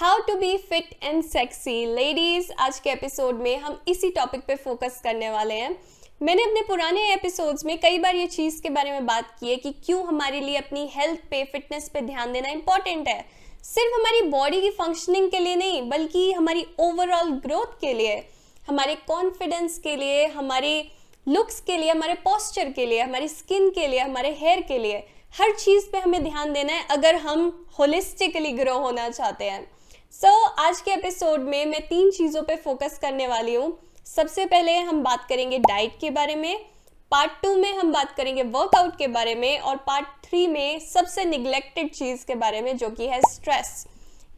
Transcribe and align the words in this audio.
How 0.00 0.18
to 0.18 0.34
be 0.34 0.58
fit 0.58 0.90
and 1.02 1.24
sexy 1.24 1.86
ladies 1.86 2.52
आज 2.52 2.78
के 2.78 2.90
episode 2.90 3.34
में 3.34 3.58
हम 3.58 3.82
इसी 3.88 4.10
टॉपिक 4.10 4.40
पे 4.40 4.56
फोकस 4.56 5.00
करने 5.04 5.30
वाले 5.30 5.54
हैं। 5.54 5.82
मैंने 6.22 6.42
अपने 6.42 6.60
पुराने 6.60 7.12
एपिसोड्स 7.12 7.64
में 7.64 7.80
कई 7.80 7.98
बार 7.98 8.16
ये 8.16 8.26
चीज़ 8.26 8.62
के 8.62 8.70
बारे 8.70 8.90
में 8.90 9.06
बात 9.06 9.36
की 9.40 9.48
है 9.48 9.56
कि 9.56 9.74
क्यों 9.86 10.06
हमारे 10.06 10.40
लिए 10.40 10.56
अपनी 10.56 10.90
हेल्थ 10.92 11.20
पे 11.20 11.44
फिटनेस 11.44 11.88
पे 11.88 12.00
ध्यान 12.00 12.32
देना 12.32 12.48
इंपॉर्टेंट 12.48 13.08
है। 13.08 13.26
सिर्फ़ 13.62 13.94
हमारी 13.94 14.20
बॉडी 14.22 14.60
की 14.60 14.70
फंक्शनिंग 14.70 15.30
के 15.30 15.38
लिए 15.38 15.56
नहीं, 15.56 15.88
बल्कि 15.88 16.32
हमारी 16.32 16.66
ओवरऑल 16.78 17.30
ग्रोथ 17.30 17.80
के 17.80 17.92
लिए, 17.92 18.28
हमारे 18.68 18.94
कॉन्फिडेंस 18.94 19.78
के 19.78 19.96
लिए, 19.96 20.26
हमारे 20.26 20.90
लुक्स 21.28 21.60
के 21.60 21.76
लिए, 21.76 21.90
हमारे 21.90 22.14
पॉस्चर 22.14 22.72
के 22.72 22.86
लिए, 22.86 23.00
हमारी 23.00 23.28
स्किन 23.28 23.70
के 23.70 23.86
लिए, 23.86 24.00
हमारे 24.00 24.36
हेयर 24.40 24.60
के 24.60 24.78
लिए, 24.78 24.96
हर 25.40 25.54
चीज़ 25.54 25.90
पे 25.90 25.98
हमें 25.98 26.24
ध्यान 26.24 26.52
देना 26.52 26.72
है 26.72 26.86
अगर 26.90 27.14
हम 27.14 27.66
होलिस्टिकली 27.78 28.52
ग्रो 28.52 28.78
होना 28.78 29.08
चाहते 29.08 29.44
हैं। 29.44 29.75
सो 30.16 30.28
so, 30.28 30.58
आज 30.58 30.80
के 30.80 30.90
एपिसोड 30.90 31.40
में 31.40 31.66
मैं 31.66 31.80
तीन 31.86 32.10
चीज़ों 32.10 32.42
पे 32.42 32.56
फोकस 32.56 32.98
करने 32.98 33.26
वाली 33.28 33.54
हूँ। 33.54 33.78
सबसे 34.06 34.46
पहले 34.46 34.76
हम 34.78 35.02
बात 35.02 35.26
करेंगे 35.28 35.58
डाइट 35.58 35.98
के 36.00 36.10
बारे 36.10 36.34
में 36.34 36.64
पार्ट 37.10 37.32
टू 37.42 37.54
में 37.56 37.72
हम 37.72 37.92
बात 37.92 38.16
करेंगे 38.16 38.42
वर्कआउट 38.42 38.96
के 38.98 39.06
बारे 39.06 39.34
में 39.34 39.58
और 39.58 39.76
पार्ट 39.76 40.06
थ्री 40.24 40.46
में 40.46 40.78
सबसे 40.78 41.24
निग्लेक्टेड 41.24 41.90
चीज़ 41.90 42.26
के 42.26 42.34
बारे 42.34 42.62
में 42.62 42.76
जो 42.76 42.90
कि 42.90 43.06
है 43.06 43.20
स्ट्रेस 43.20 43.86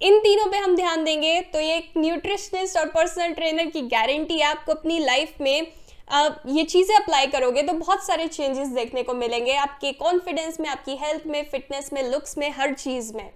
इन 0.02 0.18
तीनों 0.18 0.46
पे 0.46 0.58
हम 0.58 0.76
ध्यान 0.76 1.04
देंगे 1.04 1.40
तो 1.40 1.60
ये 1.60 1.76
एक 1.76 1.92
न्यूट्रिशनिस्ट 1.96 2.78
और 2.78 2.88
पर्सनल 2.88 3.32
ट्रेनर 3.32 3.66
की 3.66 3.82
गारंटी 3.82 4.38
है 4.38 4.46
आपको 4.46 4.72
अपनी 4.72 4.98
लाइफ 4.98 5.40
में 5.40 5.66
आ, 6.12 6.28
ये 6.46 6.64
चीज़ें 6.64 6.96
अप्लाई 6.96 7.26
करोगे 7.26 7.62
तो 7.62 7.72
बहुत 7.72 8.06
सारे 8.06 8.26
चेंजेस 8.26 8.68
देखने 8.68 9.02
को 9.02 9.14
मिलेंगे 9.14 9.54
आपके 9.54 9.92
कॉन्फिडेंस 9.92 10.60
में 10.60 10.68
आपकी 10.68 10.96
हेल्थ 10.96 11.26
में 11.26 11.44
फिटनेस 11.50 11.92
में 11.92 12.02
लुक्स 12.10 12.38
में 12.38 12.50
हर 12.50 12.74
चीज़ 12.74 13.14
में। 13.14 13.30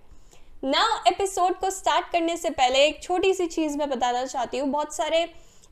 ना 0.64 0.82
एपिसोड 1.08 1.54
को 1.54 1.68
स्टार्ट 1.70 2.10
करने 2.12 2.36
से 2.36 2.50
पहले 2.50 2.84
एक 2.86 3.02
छोटी 3.02 3.32
सी 3.34 3.46
चीज़ 3.46 3.76
मैं 3.78 3.88
बताना 3.90 4.24
चाहती 4.24 4.58
हूँ। 4.58 4.68
बहुत 4.70 4.94
सारे 4.94 5.26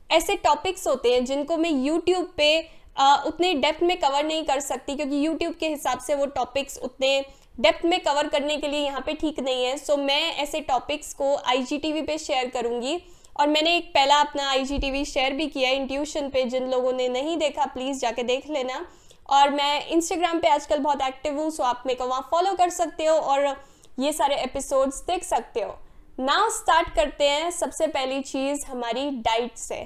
ऐसे 0.09 0.35
टॉपिक्स 0.35 0.87
होते 0.87 1.13
हैं 1.13 1.23
जिनको 1.25 1.57
मैं 1.57 1.69
यूट्यूब 1.69 2.33
पे 2.37 2.49
आ, 2.97 3.15
उतने 3.17 3.53
डेप्थ 3.53 3.83
में 3.83 3.95
कवर 3.99 4.25
नहीं 4.25 4.43
कर 4.45 4.59
सकती 4.59 4.95
क्योंकि 4.95 5.25
यूट्यूब 5.25 5.53
के 5.53 5.69
हिसाब 5.69 5.99
से 5.99 6.15
वो 6.15 6.25
टॉपिक्स 6.25 6.77
उतने 6.77 7.19
डेप्थ 7.59 7.85
में 7.85 7.99
कवर 7.99 8.27
करने 8.27 8.57
के 8.57 8.67
लिए 8.67 8.79
यहाँ 8.79 9.01
पे 9.01 9.13
ठीक 9.13 9.39
नहीं 9.39 9.63
है। 9.65 9.77
सो 9.77 9.93
so, 9.93 9.99
मैं 9.99 10.35
ऐसे 10.35 10.61
टॉपिक्स 10.61 11.13
को 11.13 11.35
आई 11.35 11.79
पे 12.07 12.17
शेयर 12.17 12.49
करूँगी 12.49 12.99
और 13.39 13.47
मैंने 13.47 13.77
एक 13.77 13.89
पहला 13.93 14.19
अपना 14.19 14.49
आई 14.49 15.05
शेयर 15.05 15.33
भी 15.33 15.47
किया 15.47 15.69
इंट्यूशन 15.69 16.29
पे 16.29 16.43
जिन 16.45 16.69
लोगों 16.71 16.93
ने 16.93 17.09
नहीं 17.09 17.37
देखा 17.37 17.65
प्लीज़ 17.65 17.99
जाके 17.99 18.23
देख 18.23 18.49
लेना। 18.49 18.85
और 19.29 19.49
मैं 19.49 19.87
इंस्टाग्राम 19.87 20.39
पे 20.39 20.47
आजकल 20.47 20.79
बहुत 20.79 21.01
एक्टिव 21.01 21.39
हूँ 21.39 21.49
सो 21.51 21.63
आप 21.63 21.83
मेरे 21.85 21.97
को 21.97 22.05
वहाँ 22.05 22.27
फॉलो 22.31 22.53
कर 22.53 22.69
सकते 22.69 23.05
हो 23.05 23.15
और 23.15 23.53
ये 23.99 24.11
सारे 24.13 24.35
एपिसोड्स 24.35 25.01
देख 25.01 25.23
सकते 25.23 25.61
हो। 25.61 25.77
नाउ 26.19 26.49
स्टार्ट 26.49 26.93
करते 26.95 27.29
हैं 27.29 27.49
सबसे 27.51 27.87
पहली 27.87 28.21
चीज़ 28.21 28.65
हमारी 28.65 29.09
डाइट 29.21 29.57
से। 29.57 29.81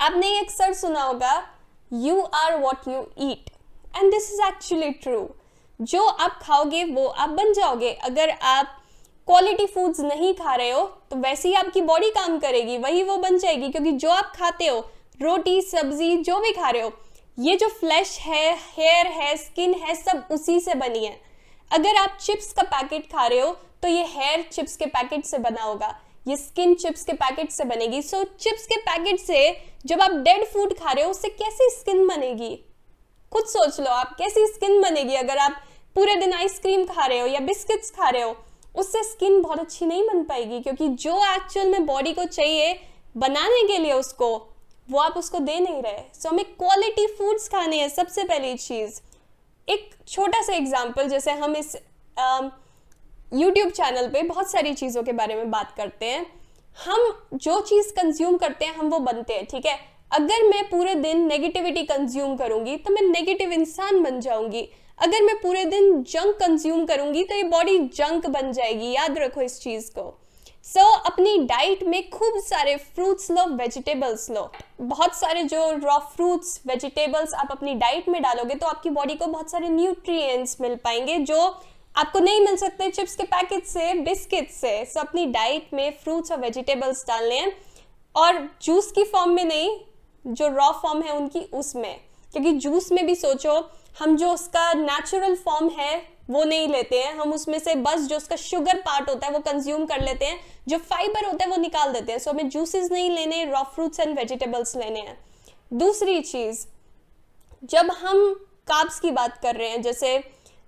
आपने 0.00 0.38
एक 0.40 0.50
सर 0.50 0.72
सुना 0.74 1.02
होगा 1.02 1.42
you 1.92 2.20
are 2.20 2.58
what 2.60 2.88
you 2.88 3.00
eat 3.20 3.50
and 3.96 4.10
this 4.12 4.32
is 4.32 4.42
actually 4.46 4.90
true 4.92 5.28
जो 5.80 6.04
आप 6.04 6.38
खाओगे, 6.42 6.84
वो 6.84 7.06
आप 7.06 7.28
बन 7.28 7.52
जाओगे। 7.52 7.92
अगर 7.92 8.30
आप 8.30 8.74
क्वालिटी 9.28 9.66
फूड्स 9.66 10.00
नहीं 10.00 10.32
खा 10.34 10.54
रहे 10.54 10.70
हो 10.70 10.82
तो 11.10 11.16
वैसे 11.16 11.48
ही 11.48 11.54
आपकी 11.54 11.80
बॉडी 11.82 12.10
काम 12.10 12.38
करेगी, 12.38 12.78
वही 12.78 13.02
वो 13.02 13.16
बन 13.16 13.38
जाएगी। 13.38 13.68
क्योंकि 13.68 13.92
जो 13.92 14.10
आप 14.10 14.32
खाते 14.36 14.66
हो, 14.66 14.78
रोटी, 15.22 15.60
सब्ज़ी, 15.62 16.16
जो 16.16 16.38
भी 16.40 16.52
खा 16.52 16.70
रहे 16.70 16.82
हो, 16.82 16.92
ये 17.38 17.56
जो 17.56 17.68
फ्लैश 17.70 18.18
है 18.18 18.54
हेयर 18.76 19.06
है 19.12 19.36
स्किन 19.36 19.74
है, 19.74 19.94
सब 19.94 20.28
उसी 20.30 20.58
से 20.60 20.74
बनी 20.74 21.04
है। 21.04 21.27
अगर 21.70 21.96
आप 21.96 22.18
चिप्स 22.20 22.52
का 22.52 22.62
पैकेट 22.64 23.06
खा 23.06 23.26
रहे 23.26 23.40
हो 23.40 23.50
तो 23.82 23.88
ये 23.88 24.04
हेयर 24.08 24.42
चिप्स 24.52 24.76
के 24.76 24.86
पैकेट 24.86 25.24
से 25.24 25.38
बना 25.38 25.62
होगा। 25.62 25.94
ये 26.28 26.36
स्किन 26.36 26.74
चिप्स 26.74 27.04
के 27.04 27.12
पैकेट 27.12 27.50
से 27.50 27.64
बनेगी। 27.64 28.00
सो 28.02 28.16
so, 28.16 28.28
चिप्स 28.40 28.66
के 28.66 28.76
पैकेट 28.76 29.20
से 29.20 29.50
जब 29.86 30.00
आप 30.00 30.10
डेड 30.10 30.44
फ़ूड 30.44 30.74
खा 30.78 30.92
रहे 30.92 31.04
हो 31.04 31.10
उससे 31.10 31.28
कैसी 31.28 31.68
स्किन 31.70 32.06
बनेगी? 32.06 32.54
खुद 33.32 33.44
सोच 33.44 33.80
लो 33.80 33.90
आप 33.90 34.16
कैसी 34.18 34.46
स्किन 34.46 34.80
बनेगी? 34.82 35.14
अगर 35.14 35.38
आप 35.38 35.60
पूरे 35.94 36.16
दिन 36.16 36.32
आइसक्रीम 36.32 36.84
खा 36.84 37.06
रहे 37.06 37.18
हो 37.18 37.26
या 37.26 37.40
बिस्किट्स 37.40 37.90
खा 37.90 38.08
रहे 38.08 38.22
हो 38.22 38.36
उससे 38.76 39.02
स्किन 39.02 39.40
बहुत 39.42 39.58
अच्छी 39.58 39.86
नहीं 39.86 40.02
बन 40.02 40.22
पाएगी 40.22 40.60
क्योंकि 40.60 40.88
जो 40.88 41.16
एक्चुअल 41.34 41.68
में 41.68 41.86
बॉडी 41.86 42.12
को 42.12 42.24
चाहिए 42.24 42.74
बनाने 43.16 43.66
के 43.68 43.78
लिए 43.78 43.92
उसको 43.92 44.36
वो 44.88 44.98
आप 44.98 45.16
उसको 45.16 45.38
दे 45.38 45.58
नहीं 45.60 45.82
रहे। 45.82 45.98
सो 46.14 46.20
so, 46.20 46.26
हमें 46.26 46.44
क्वालिटी 46.44 47.06
फूड्स 47.06 47.48
खाने 47.48 47.80
हैं 47.80 47.88
सबसे 47.88 48.24
पहली 48.24 48.54
चीज़। 48.56 49.00
एक 49.68 49.90
छोटा 50.08 50.40
सा 50.42 50.54
एग्ज़ाम्पल 50.54 51.08
जैसे 51.08 51.32
हम 51.34 51.56
इस 51.56 51.76
यूट्यूब 53.34 53.70
चैनल 53.70 54.08
पे 54.08 54.22
बहुत 54.24 54.50
सारी 54.50 54.72
चीज़ों 54.74 55.02
के 55.02 55.12
बारे 55.12 55.34
में 55.34 55.50
बात 55.50 55.74
करते 55.76 56.06
हैं। 56.06 56.26
हम 56.76 57.00
जो 57.34 57.60
चीज़ 57.62 57.92
कंज्यूम 57.94 58.36
करते 58.36 58.64
हैं, 58.64 58.74
हम 58.74 58.88
वो 58.88 58.98
बनते 59.00 59.32
हैं, 59.32 59.46
ठीक 59.46 59.66
है? 59.66 59.78
अगर 60.12 60.48
मैं 60.48 60.68
पूरे 60.68 60.94
दिन 60.96 61.26
नेगेटिविटी 61.26 61.82
कंज्यूम 61.84 62.36
करूँगी 62.36 62.76
तो 62.76 62.92
मैं 62.94 63.02
नेगेटिव 63.02 63.52
इंसान 63.52 64.02
बन 64.02 64.20
जाऊँगी। 64.20 64.68
अगर 64.98 65.22
मैं 65.22 65.34
पूरे 65.40 65.64
दिन 65.66 66.02
जंक 66.04 66.36
कंज्यूम 66.36 66.84
करूँगी 66.86 67.24
तो 67.24 67.34
ये 67.34 67.42
बॉडी 67.48 67.78
जंक 67.78 68.26
बन 68.28 68.52
जाएगी। 68.52 68.92
याद 68.92 69.18
रखो 69.18 69.42
इस 69.42 69.60
चीज़ 69.60 69.90
को। 69.90 70.02
सो 70.64 70.80
so, 70.80 71.06
अपनी 71.06 71.36
डाइट 71.38 71.82
में 71.82 72.08
खूब 72.10 72.38
सारे 72.40 72.76
फ्रूट्स 72.76 73.30
लो 73.30 73.44
वेजिटेबल्स 73.56 74.30
लो। 74.30 74.50
बहुत 74.80 75.14
सारे 75.14 75.42
जो 75.42 75.70
रॉ 75.84 75.98
फ्रूट्स 76.16 76.60
वेजिटेबल्स 76.66 77.34
आप 77.34 77.48
अपनी 77.50 77.74
डाइट 77.74 78.08
में 78.08 78.20
डालोगे 78.22 78.54
तो 78.54 78.66
आपकी 78.66 78.90
बॉडी 78.90 79.14
को 79.14 79.26
बहुत 79.26 79.50
सारे 79.50 79.68
न्यूट्रिएंट्स 79.68 80.60
मिल 80.60 80.74
पाएँगे 80.76 81.16
जो 81.18 81.38
आपको 81.96 82.18
नहीं 82.18 82.40
मिल 82.40 82.56
सकते 82.56 82.90
चिप्स 82.90 83.14
के 83.16 83.22
पैकेट 83.22 83.66
से 83.66 83.92
बिस्किट 83.94 84.50
से। 84.50 84.84
सो 84.84 85.00
so, 85.00 85.06
अपनी 85.06 85.26
डाइट 85.26 85.70
में 85.74 85.90
फ्रूट्स 86.04 86.32
और 86.32 86.40
वेजिटेबल्स 86.40 87.04
डालने 87.08 87.38
हैं 87.38 87.52
और 88.14 88.48
जूस 88.62 88.92
की 88.92 89.04
फॉर्म 89.04 89.30
में 89.30 89.44
नहीं 89.44 89.78
जो 90.26 90.48
रॉ 90.48 90.70
फॉर्म 90.82 91.02
है 91.02 91.16
उनकी 91.16 91.40
उसमें। 91.54 91.94
क्योंकि 92.32 92.52
जूस 92.52 92.92
में 92.92 93.04
भी 93.06 93.14
सोचो 93.14 93.58
हम 94.00 94.16
जो 94.16 94.32
उसका 94.32 94.72
नेचुरल 94.74 95.34
फॉर्म 95.34 95.68
है 95.68 96.17
वो 96.30 96.44
नहीं 96.44 96.68
लेते 96.68 96.98
हैं। 96.98 97.14
हम 97.14 97.32
उसमें 97.32 97.58
से 97.58 97.74
बस 97.74 98.00
जो 98.00 98.16
उसका 98.16 98.36
शुगर 98.36 98.78
पार्ट 98.78 99.08
होता 99.10 99.26
है 99.26 99.32
वो 99.32 99.38
कंज्यूम 99.38 99.86
कर 99.86 100.00
लेते 100.00 100.24
हैं। 100.24 100.40
जो 100.68 100.78
फाइबर 100.78 101.24
होता 101.26 101.44
है 101.44 101.50
वो 101.50 101.56
निकाल 101.56 101.92
देते 101.92 102.12
हैं। 102.12 102.18
सो 102.18 102.30
so, 102.30 102.36
हमें 102.36 102.48
जूसेस 102.48 102.90
नहीं 102.92 103.10
लेने 103.10 103.44
रॉ 103.44 103.62
फ्रूट्स 103.62 104.00
एंड 104.00 104.18
वेजिटेबल्स 104.18 104.76
लेने 104.76 105.00
हैं। 105.00 105.18
दूसरी 105.72 106.20
चीज़ 106.20 106.66
जब 107.64 107.90
हम 107.90 108.46
काब्स 108.68 109.00
की 109.00 109.10
बात 109.10 109.38
कर 109.42 109.56
रहे 109.56 109.68
हैं 109.68 109.82
जैसे 109.82 110.16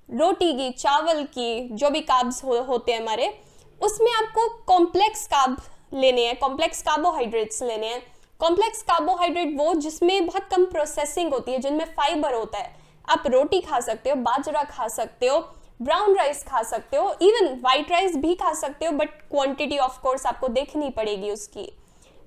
रोटी 0.08 0.52
की 0.52 0.70
चावल 0.70 1.22
की 1.24 1.68
जो 1.68 1.90
भी 1.90 2.00
काब्स 2.00 2.44
हो, 2.44 2.60
होते 2.60 2.92
हैं 2.92 3.00
हमारे 3.00 3.40
उसमें 3.82 4.12
आपको 4.12 4.48
कॉम्प्लेक्स 4.48 5.26
काब 5.26 5.56
लेने 5.94 6.26
हैं 6.26 6.38
कॉम्प्लेक्स 6.38 6.82
कार्बोहाइड्रेट्स 6.82 7.62
लेने 7.62 7.86
हैं। 7.86 8.02
कॉम्प्लेक्स 8.40 8.82
कार्बोहाइड्रेट 8.82 9.56
वो 9.56 9.74
जिसमें 9.74 10.26
बहुत 10.26 10.48
कम 10.50 10.64
प्रोसेसिंग 10.64 11.32
होती 11.32 11.52
है 11.52 11.58
जिनमें 11.58 11.84
फाइबर 11.84 12.34
होता 12.34 12.58
है। 12.58 12.79
आप 13.10 13.26
रोटी 13.26 13.60
खा 13.60 13.80
सकते 13.80 14.10
हो, 14.10 14.16
बाजरा 14.18 14.62
खा 14.64 14.88
सकते 14.90 15.26
हो 15.26 15.38
ब्राउन 15.80 16.16
राइस 16.16 16.42
खा 16.44 16.62
सकते 16.62 16.96
हो 16.96 17.14
इवन 17.22 17.48
वाइट 17.62 17.90
राइस 17.90 18.16
भी 18.16 18.34
खा 18.36 18.52
सकते 18.54 18.86
हो 18.86 18.92
बट 18.94 19.20
क्वांटिटी 19.30 19.78
ऑफ़ 19.78 20.00
कोर्स 20.02 20.26
आपको 20.26 20.48
देखनी 20.50 20.90
पड़ेगी 20.90 21.30
उसकी। 21.30 21.68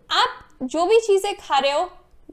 आप 0.10 0.40
जो 0.64 0.86
भी 0.86 1.00
चीज़ें 1.00 1.34
खा 1.38 1.58
रहे 1.58 1.72
हो 1.72 1.90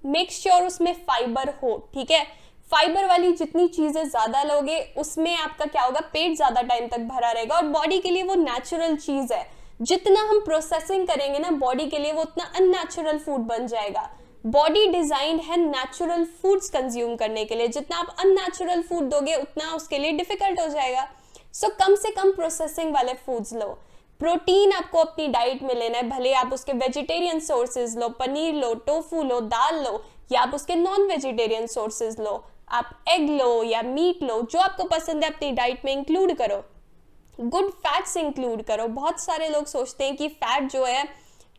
मेक 0.06 0.30
श्योर 0.32 0.54
sure 0.54 0.66
उसमें 0.66 0.92
फाइबर 1.06 1.48
हो, 1.62 1.76
ठीक 1.94 2.10
है? 2.10 2.22
फाइबर 2.70 3.06
वाली 3.06 3.32
जितनी 3.32 3.66
चीज़ें 3.68 4.04
ज़्यादा 4.04 4.42
लोगे, 4.44 4.78
उसमें 4.98 5.36
आपका 5.36 5.64
क्या 5.66 5.82
होगा, 5.82 6.00
पेट 6.02 6.36
ज़्यादा 6.36 6.62
टाइम 6.62 6.86
तक 6.88 7.00
भरा 7.06 7.30
रहेगा 7.30 7.56
और 7.56 7.66
बॉडी 7.68 7.98
के 7.98 8.10
लिए 8.10 8.22
वो 8.22 8.34
नेचुरल 8.36 8.96
चीज़ 8.96 9.32
है। 9.32 9.46
जितना 9.82 10.20
हम 10.28 10.40
प्रोसेसिंग 10.40 11.06
करेंगे 11.08 11.38
ना 11.38 11.50
बॉडी 11.58 11.86
के 11.86 11.98
लिए 11.98 12.12
वो 12.12 12.22
उतना 12.22 12.44
अननेचुरल 12.56 13.18
फ़ूड 13.18 13.40
बन 13.46 13.66
जाएगा। 13.66 14.08
बॉडी 14.44 14.86
डिजाइंड 14.86 15.40
है 15.40 15.56
नेचुरल 15.56 16.24
फूड्स 16.42 16.70
कंज्यूम 16.70 17.14
करने 17.16 17.44
के 17.44 17.54
लिए। 17.54 17.68
जितना 17.68 17.96
आप 17.96 18.14
अननेचुरल 18.20 18.82
फ़ूड 18.82 19.08
दोगे 19.08 19.34
उतना 19.34 19.72
उसके 19.72 19.98
लिए 19.98 20.12
डिफ़िकल्ट 20.12 20.60
हो 20.60 20.66
जाएगा। 20.68 21.08
सो 21.52 21.66
so, 21.66 21.72
कम 21.74 21.94
से 21.94 22.10
कम 22.10 22.30
प्रोसेसिंग 22.32 22.92
वाले 22.94 23.14
फूड्स 23.16 23.52
लो। 23.54 23.66
प्रोटीन 24.20 24.72
आपको 24.72 24.98
अपनी 24.98 25.26
डाइट 25.28 25.62
में 25.62 25.74
लेना 25.74 25.98
है। 25.98 26.08
भले 26.08 26.32
आप 26.32 26.52
उसके 26.52 26.72
वेजिटेरियन 26.72 27.40
सोर्सेज 27.40 27.96
लो 27.98 28.08
पनीर 28.08 28.54
लो 28.54 28.72
टोफू 28.86 29.22
लो 29.22 29.40
दाल 29.40 29.82
लो 29.84 30.02
या 30.32 30.40
आप 30.40 30.54
उसके 30.54 30.74
नॉन 30.74 31.06
वेजिटेरियन 31.08 31.66
सोर्सेज 31.66 32.20
लो। 32.20 32.32
आप 32.70 32.90
एग 33.08 33.28
लो 33.30 33.62
या 33.62 33.82
मीट 33.82 34.22
लो 34.22 34.40
जो 34.42 34.58
आपको 34.58 34.84
पसंद 34.84 35.24
है 35.24 35.30
अपनी 35.30 35.50
डाइट 35.52 35.84
में 35.84 35.92
इंक्लूड 35.92 36.32
करो। 36.34 36.62
गुड 37.38 37.70
फैट्स 37.76 38.16
इंक्लूड 38.16 38.62
करो। 38.62 38.86
बहुत 38.88 39.20
सारे 39.20 39.48
लोग 39.48 39.66
सोचते 39.66 40.04
हैं 40.04 40.16
कि 40.16 40.28
फैट 40.28 40.70
जो 40.72 40.84
है 40.84 41.04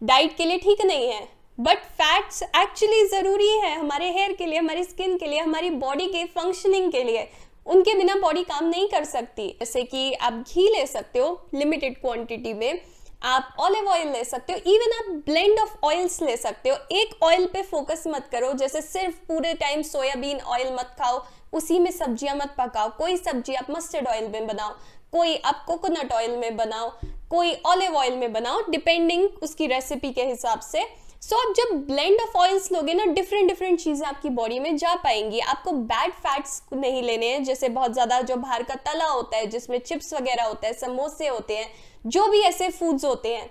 डाइट 0.02 0.36
के 0.38 0.46
लिए 0.46 0.58
ठीक 0.58 0.86
नहीं 0.86 1.08
है। 1.08 1.41
बट 1.58 1.78
फैट्स 1.94 2.42
एक्चुअली 2.44 3.06
ज़रूरी 3.08 3.50
है 3.58 3.76
हमारे 3.80 4.12
हेयर 4.12 4.34
के 4.34 4.46
लिए, 4.46 4.60
हमारी 4.60 4.84
स्किन 4.84 5.18
के 5.18 5.28
लिए, 5.28 5.40
हमारी 5.40 5.70
बॉडी 5.70 6.08
के 6.08 6.24
फंक्शनिंग 6.28 6.92
के 6.92 7.04
लिए। 7.04 7.28
उनके 7.66 7.94
बिना 7.94 8.16
बॉडी 8.16 8.44
काम 8.44 8.66
नहीं 8.66 8.88
कर 8.90 9.04
सकती। 9.06 9.48
जैसे 9.60 9.84
कि 9.84 10.14
आप 10.14 10.34
घी 10.34 10.68
ले 10.70 10.86
सकते 10.88 11.20
हो 11.20 11.42
लिमिटेड 11.54 12.00
क्वांटिटी 12.02 12.54
में। 12.54 12.82
आप 13.24 13.56
ऑलिव 13.60 13.88
ऑयल 13.88 14.08
ले 14.12 14.24
सकते 14.24 14.54
हो 14.54 14.60
इवन 14.68 14.94
आप 14.94 15.12
ब्लेंड 15.26 15.60
ऑफ़ 15.60 15.76
ऑयल्स 15.86 16.22
ले 16.22 16.38
सकते 16.38 16.70
हो। 16.70 16.78
एक 16.92 17.24
ऑयल 17.24 17.46
पे 17.46 17.62
फोकस 17.64 18.04
मत 18.08 18.28
करो, 18.32 18.52
जैसे 18.54 18.82
सिर्फ़ 18.82 19.16
पूरे 19.28 19.54
टाइम 19.54 19.82
सोयाबीन 19.82 20.40
ऑयल 20.40 20.74
मत 20.74 20.96
खाओ, 21.00 21.22
उसी 21.54 21.78
में 21.80 21.92
सब्ज़ियाँ 21.92 22.36
मत 22.36 22.56
पकाओ। 22.58 22.90
कोई 22.98 23.18
सब्ज़ी 23.18 23.56
आप 23.56 23.70
मस्टर्ड 23.72 24.08
ऑयल 24.08 24.28
में 24.30 24.48
बनाओ, 24.48 24.74
कोई 25.12 25.36
आप 25.36 25.64
कोकोनट 25.68 26.12
ऑयल 26.14 26.36
में 26.38 26.56
बनाओ, 26.58 26.90
कोई 27.30 27.54
ऑलिव 27.66 27.96
ऑयल 27.96 28.18
में 28.18 28.32
बनाओ 28.34 28.62
डिपेंडिंग 28.70 29.28
उसकी 29.44 29.68
रेसिपी 29.68 30.12
के 30.12 30.26
हिसाब 30.26 30.60
से। 30.62 30.84
सो 31.22 31.36
so, 31.36 31.42
आप 31.42 31.54
जब 31.56 31.76
ब्लेंड 31.88 32.22
ऑफ़ 32.22 32.38
ऑयल्स 32.38 32.72
लोगे 32.72 32.94
ना 32.94 33.04
डिफरेंट 33.06 33.48
डिफरेंट 33.48 33.80
चीज़ें 33.80 34.06
आपकी 34.08 34.30
बॉडी 34.30 34.60
में 34.60 34.78
जा 34.78 34.94
पाएँगी। 34.96 35.40
आपको 35.40 35.72
बैड 35.72 36.14
फैट्स 36.14 36.62
नहीं 36.74 37.02
लेने 37.04 37.28
हैं 37.28 37.44
जैसे 37.44 37.70
बहुत 37.70 37.94
ज़्यादा 37.94 38.20
जो 38.22 38.36
बाहर 38.36 38.64
का 38.64 38.76
तला 38.86 39.06
होता 39.06 39.38
है 39.38 39.48
जिसमें 39.48 39.78
चिप्स 39.80 40.14
वगैरह 40.14 40.44
होता 40.44 40.68
है 40.68 40.74
समोसे 40.74 41.28
होते 41.28 41.58
हैं 41.58 41.68
जो 42.06 42.26
भी 42.28 42.40
ऐसे 42.40 42.70
फूड्स 42.70 43.06
होते 43.06 43.36
हैं 43.36 43.50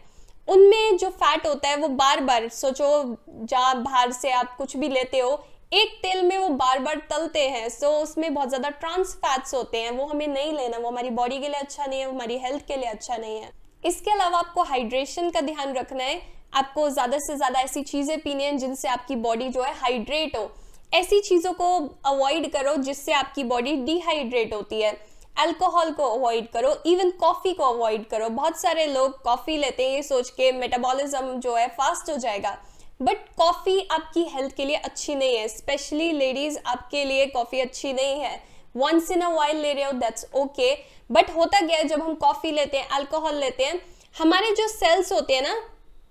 उनमें 0.48 0.96
जो 0.96 1.10
फैट 1.12 1.46
होता 1.46 1.68
है 1.68 1.76
वो 1.76 1.88
बार 2.00 2.20
बार 2.20 2.48
सोचो 2.48 2.88
जहाँ 3.28 3.82
बाहर 3.82 4.12
से 4.12 4.30
आप 4.32 4.56
कुछ 4.56 4.76
भी 4.76 4.88
लेते 4.88 5.18
हो 5.18 5.30
एक 5.72 5.94
तेल 6.02 6.22
में 6.22 6.36
वो 6.38 6.48
बार 6.56 6.78
बार 6.78 7.02
तलते 7.10 7.48
हैं 7.48 7.68
सो 7.68 7.86
so, 7.86 8.02
उसमें 8.02 8.34
बहुत 8.34 8.48
ज़्यादा 8.48 8.70
ट्रांस 8.70 9.14
फैट्स 9.16 9.54
होते 9.54 9.78
हैं 9.78 9.90
वो 9.90 10.06
हमें 10.06 10.26
नहीं 10.26 10.52
लेना 10.52 10.78
वो 10.78 10.88
हमारी 10.88 11.10
बॉडी 11.12 11.38
के 11.38 11.48
लिए 11.48 11.60
अच्छा 11.60 11.86
नहीं 11.86 12.00
है 12.00 12.06
वो 12.06 12.12
हमारी 12.12 12.38
हेल्थ 12.38 12.66
के 12.66 12.76
लिए 12.76 12.88
अच्छा 12.88 13.16
नहीं 13.16 13.40
है। 13.40 13.50
इसके 13.84 14.10
अलावा 14.10 14.38
आपको 14.38 14.62
हाइड्रेशन 14.64 15.30
का 15.30 15.40
ध्यान 15.42 15.74
रखना 15.74 16.04
है 16.04 16.20
आपको 16.52 16.88
ज़्यादा 16.90 17.18
से 17.18 17.36
ज़्यादा 17.36 17.60
ऐसी 17.60 17.82
चीज़ें 17.82 18.18
पीनी 18.20 18.44
हैं 18.44 18.56
जिनसे 18.58 18.88
आपकी 18.88 19.16
बॉडी 19.18 19.48
जो 19.48 19.62
है 19.62 19.72
हाइड्रेट 19.74 20.36
हो। 20.36 20.50
ऐसी 20.92 21.20
चीज़ों 21.20 21.52
को 21.52 21.76
अवॉइड 22.06 22.50
करो 22.52 22.74
जिससे 22.78 23.12
आपकी 23.12 23.44
बॉडी 23.44 23.74
डिहाइड्रेट 23.76 24.54
होती 24.54 24.80
है। 24.80 24.92
अल्कोहल 25.36 25.90
को 25.92 26.04
अवॉइड 26.08 26.48
करो 26.48 26.74
इवन 26.86 27.10
कॉफ़ी 27.20 27.52
को 27.52 27.64
अवॉइड 27.64 28.06
करो। 28.08 28.28
बहुत 28.30 28.60
सारे 28.60 28.86
लोग 28.86 29.22
कॉफ़ी 29.22 29.56
लेते 29.56 29.82
हैं, 29.82 29.94
ये 29.94 30.02
सोच 30.02 30.30
के 30.30 30.50
मेटाबॉलिज्म 30.52 31.40
जो 31.40 31.54
है 31.56 31.66
फास्ट 31.70 32.10
हो 32.10 32.16
जाएगा। 32.16 32.56
बट 33.00 33.18
कॉफ़ी 33.36 33.80
आपकी 33.92 34.24
हेल्थ 34.28 34.54
के 34.56 34.64
लिए 34.64 34.76
अच्छी 34.78 35.14
नहीं 35.14 35.36
है। 35.36 35.46
स्पेशली 35.48 36.10
लेडीज़ 36.12 36.58
आपके 36.66 37.04
लिए 37.04 37.26
कॉफ़ी 37.28 37.60
अच्छी 37.60 37.92
नहीं 37.92 38.20
है। 38.20 38.38
वंस 38.76 39.10
इन 39.10 39.20
अ 39.20 39.28
वाइल 39.28 39.56
ले 39.56 39.72
रहे 39.72 39.84
हो 39.84 39.92
दैट्स 39.92 40.26
ओके 40.34 40.74
बट 41.10 41.30
होता 41.36 41.60
क्या 41.60 41.76
है, 41.76 41.84
जब 41.84 42.02
हम 42.02 42.14
कॉफ़ी 42.16 42.50
लेते 42.50 42.78
हैं 42.78 42.88
अल्कोहल 42.88 43.36
लेते 43.36 43.64
हैं, 43.64 43.80
हमारे 44.14 44.50
जो 44.52 44.66
सेल्स 44.68 45.12
होते 45.12 45.34
हैं 45.34 45.42
ना 45.42 45.54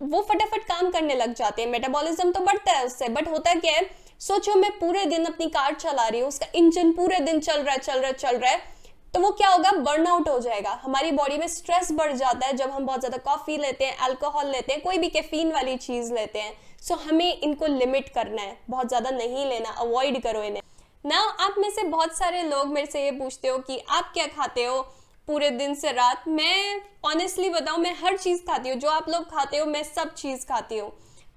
वो 0.02 0.22
फटाफट 0.24 0.64
काम 0.66 0.90
करने 0.92 1.16
लग 1.16 1.34
जाते 1.36 1.62
हैं। 1.62 1.70
मेटाबॉलिज्म 1.70 2.32
तो 2.32 2.40
बढ़ता 2.42 2.72
है 2.72 2.86
उससे 2.86 3.10
बट 3.10 3.28
होता 3.28 3.54
क्या 3.56 3.74
है? 3.74 3.90
सोचो 4.20 4.56
मैं 4.56 4.72
पूरे 4.80 5.06
दिन 5.06 5.26
अपनी 5.26 5.50
कार 5.50 5.74
चला 5.76 6.08
रही 6.08 6.20
हूँ 6.20 6.28
उसका 6.28 6.48
इंजन 6.56 6.92
पूरे 6.92 7.20
दिन 7.22 7.40
चल 7.40 7.62
रहा 7.62 7.74
है 7.74 7.80
चल 7.80 8.00
रहा 8.00 8.08
है 8.08 8.14
चल 8.14 8.38
रहा 8.38 8.52
है 8.52 8.62
तो 9.14 9.20
वो 9.20 9.30
क्या 9.32 9.50
होगा? 9.50 9.72
बर्नआउट 9.74 10.28
हो 10.30 10.40
जाएगा। 10.40 10.72
हमारी 10.84 11.12
बॉडी 11.12 11.38
में 11.38 11.48
स्ट्रेस 11.48 11.92
बढ़ 11.92 12.12
जाता 12.14 12.48
है 12.48 12.56
जब 12.58 12.70
हम 12.70 12.86
बहुत 12.86 13.00
ज़्यादा 13.00 13.18
कॉफ़ी 13.26 13.58
लेते 13.58 13.86
हैं 13.86 13.96
अल्कोहल 14.00 14.48
लेते 14.48 14.74
हैं 14.74 14.82
कोई 14.82 14.98
भी 14.98 15.08
कैफीन 15.10 15.52
वाली 15.52 15.76
चीज़ 15.78 16.14
लेते 16.14 16.40
हैं। 16.40 16.54
सो 16.80 16.94
so, 16.94 17.02
हमें 17.02 17.40
इनको 17.40 17.68
लिमिट 17.68 18.10
करना 18.10 18.42
है 18.42 18.58
बहुत 18.70 18.88
ज़्यादा 18.88 19.10
नहीं 19.12 19.46
लेना 19.46 19.70
अवॉइड 19.80 20.22
करो 20.24 20.44
इन्हें। 20.44 20.62
ना 21.06 21.20
आप 21.40 21.56
में 21.58 21.70
से 21.70 21.84
बहुत 21.86 22.18
सारे 22.18 22.44
लोग 22.44 22.68
मेरे 22.68 22.88
से 22.88 23.04
ये 23.04 23.12
पूछते 23.14 23.48
हो 23.48 23.58
कि 23.60 23.82
आप 23.90 24.12
क्या 24.14 24.26
खाते 24.28 24.66
हो? 24.66 24.80
पूरे 25.30 25.50
दिन 25.50 25.74
से 25.76 25.92
रात। 25.92 26.24
मैं 26.28 26.82
ऑनेस्टली 27.06 27.50
बताऊँ 27.50 27.80
मैं 27.80 27.94
हर 27.96 28.16
चीज़ 28.18 28.40
खाती 28.44 28.70
हूँ। 28.70 28.78
जो 28.78 28.90
आप 28.90 29.10
लोग 29.10 29.26
खाते 29.32 29.58
हो 29.58 29.66
मैं 29.66 29.84
सब 29.84 30.14
चीज़ 30.14 30.46
खाती 30.46 30.78
हूँ। 30.78 30.90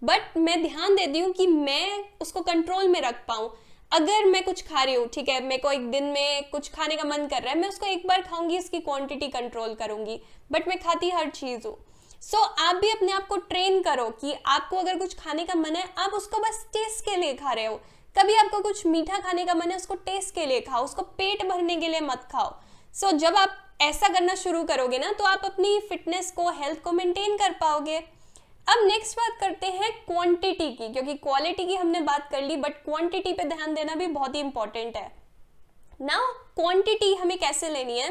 बट 0.02 0.36
मैं 0.36 0.62
ध्यान 0.62 0.94
देती 0.96 1.20
हूँ 1.20 1.32
कि 1.32 1.46
मैं 1.46 2.04
उसको 2.20 2.40
कंट्रोल 2.40 2.88
में 2.88 3.00
रख 3.00 3.20
पाऊँ। 3.28 3.50
अगर 3.92 4.24
मैं 4.24 4.42
कुछ 4.44 4.62
खा 4.62 4.82
रही 4.82 4.94
हूँ 4.94 5.06
ठीक 5.08 5.28
है 5.28 5.40
मेरे 5.42 5.62
को 5.62 5.70
एक 5.70 5.90
दिन 5.90 6.04
में 6.04 6.48
कुछ 6.50 6.70
खाने 6.72 6.96
का 6.96 7.04
मन 7.04 7.26
कर 7.26 7.42
रहा 7.42 7.52
है 7.52 7.58
मैं 7.60 7.68
उसको 7.68 7.86
एक 7.86 8.06
बार 8.08 8.22
खाऊँगी 8.22 8.56
इसकी 8.56 8.78
क्वांटिटी 8.80 9.28
कंट्रोल 9.28 9.74
करूँगी। 9.74 10.20
बट 10.52 10.68
मैं 10.68 10.78
खाती 10.78 11.10
हर 11.10 11.30
चीज़ 11.30 11.66
हूँ। 11.66 11.76
सो 12.22 12.36
so, 12.36 12.60
आप 12.60 12.76
भी 12.76 12.90
अपने 12.90 13.12
आप 13.12 13.26
को 13.26 13.36
ट्रेन 13.36 13.80
करो 13.82 14.08
कि 14.20 14.34
आपको 14.46 14.76
अगर 14.76 14.98
कुछ 14.98 15.14
खाने 15.14 15.44
का 15.44 15.54
मन 15.54 15.76
है 15.76 15.88
आप 15.98 16.14
उसको 16.14 16.38
बस 16.38 16.66
टेस्ट 16.72 17.04
के 17.04 17.16
लिए 17.16 17.34
खा 17.34 17.52
रहे 17.52 17.66
हो। 17.66 17.80
कभी 18.16 18.34
आपको 18.34 18.60
कुछ 18.60 18.86
मीठा 18.86 19.18
खाने 19.18 19.44
का 19.44 19.54
मन 19.54 19.70
है 19.70 19.76
उसको 19.76 19.94
टेस्ट 20.06 20.34
के 20.34 20.46
लिए 20.46 20.60
खाओ 20.60 20.84
उसको 20.84 21.02
पेट 21.18 21.46
भरने 21.48 21.76
के 21.76 21.88
लिए 21.88 22.00
मत 22.02 22.28
खाओ। 22.32 22.54
सो 22.94 23.06
so, 23.06 23.12
जब 23.14 23.36
आप 23.36 23.58
ऐसा 23.80 24.08
करना 24.08 24.34
शुरू 24.34 24.62
करोगे 24.64 24.98
ना 24.98 25.12
तो 25.12 25.24
आप 25.24 25.44
अपनी 25.44 25.78
फिटनेस 25.88 26.30
को 26.30 26.48
हेल्थ 26.52 26.82
को 26.82 26.92
मेंटेन 26.92 27.36
कर 27.36 27.52
पाओगे। 27.52 27.96
अब 28.66 28.84
नेक्स्ट 28.84 29.16
बात 29.16 29.38
करते 29.40 29.66
हैं 29.68 29.90
क्वांटिटी 30.06 30.70
की, 30.70 30.88
क्योंकि 30.88 31.14
क्वालिटी 31.14 31.66
की 31.66 31.74
हमने 31.74 32.00
बात 32.00 32.28
कर 32.30 32.42
ली 32.42 32.56
बट 32.56 32.76
क्वांटिटी 32.84 33.32
पे 33.32 33.44
ध्यान 33.46 33.74
देना 33.74 33.94
भी 33.94 34.06
बहुत 34.08 34.34
ही 34.34 34.40
इंपॉर्टेंट 34.40 34.96
है। 34.96 35.10
ना 36.00 36.18
क्वांटिटी 36.56 37.14
हमें 37.14 37.38
कैसे 37.38 37.68
लेनी 37.68 37.98
है? 37.98 38.08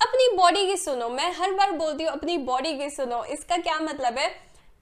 अपनी 0.00 0.28
बॉडी 0.36 0.66
की 0.66 0.76
सुनो, 0.76 1.08
मैं 1.08 1.30
हर 1.34 1.52
बार 1.52 1.70
बोलती 1.72 2.04
हूँ, 2.04 2.12
अपनी 2.12 2.36
बॉडी 2.40 2.72
की 2.78 2.88
सुनो। 2.90 3.22
इसका 3.26 3.56
क्या 3.58 3.78
मतलब 3.80 4.18
है? 4.18 4.30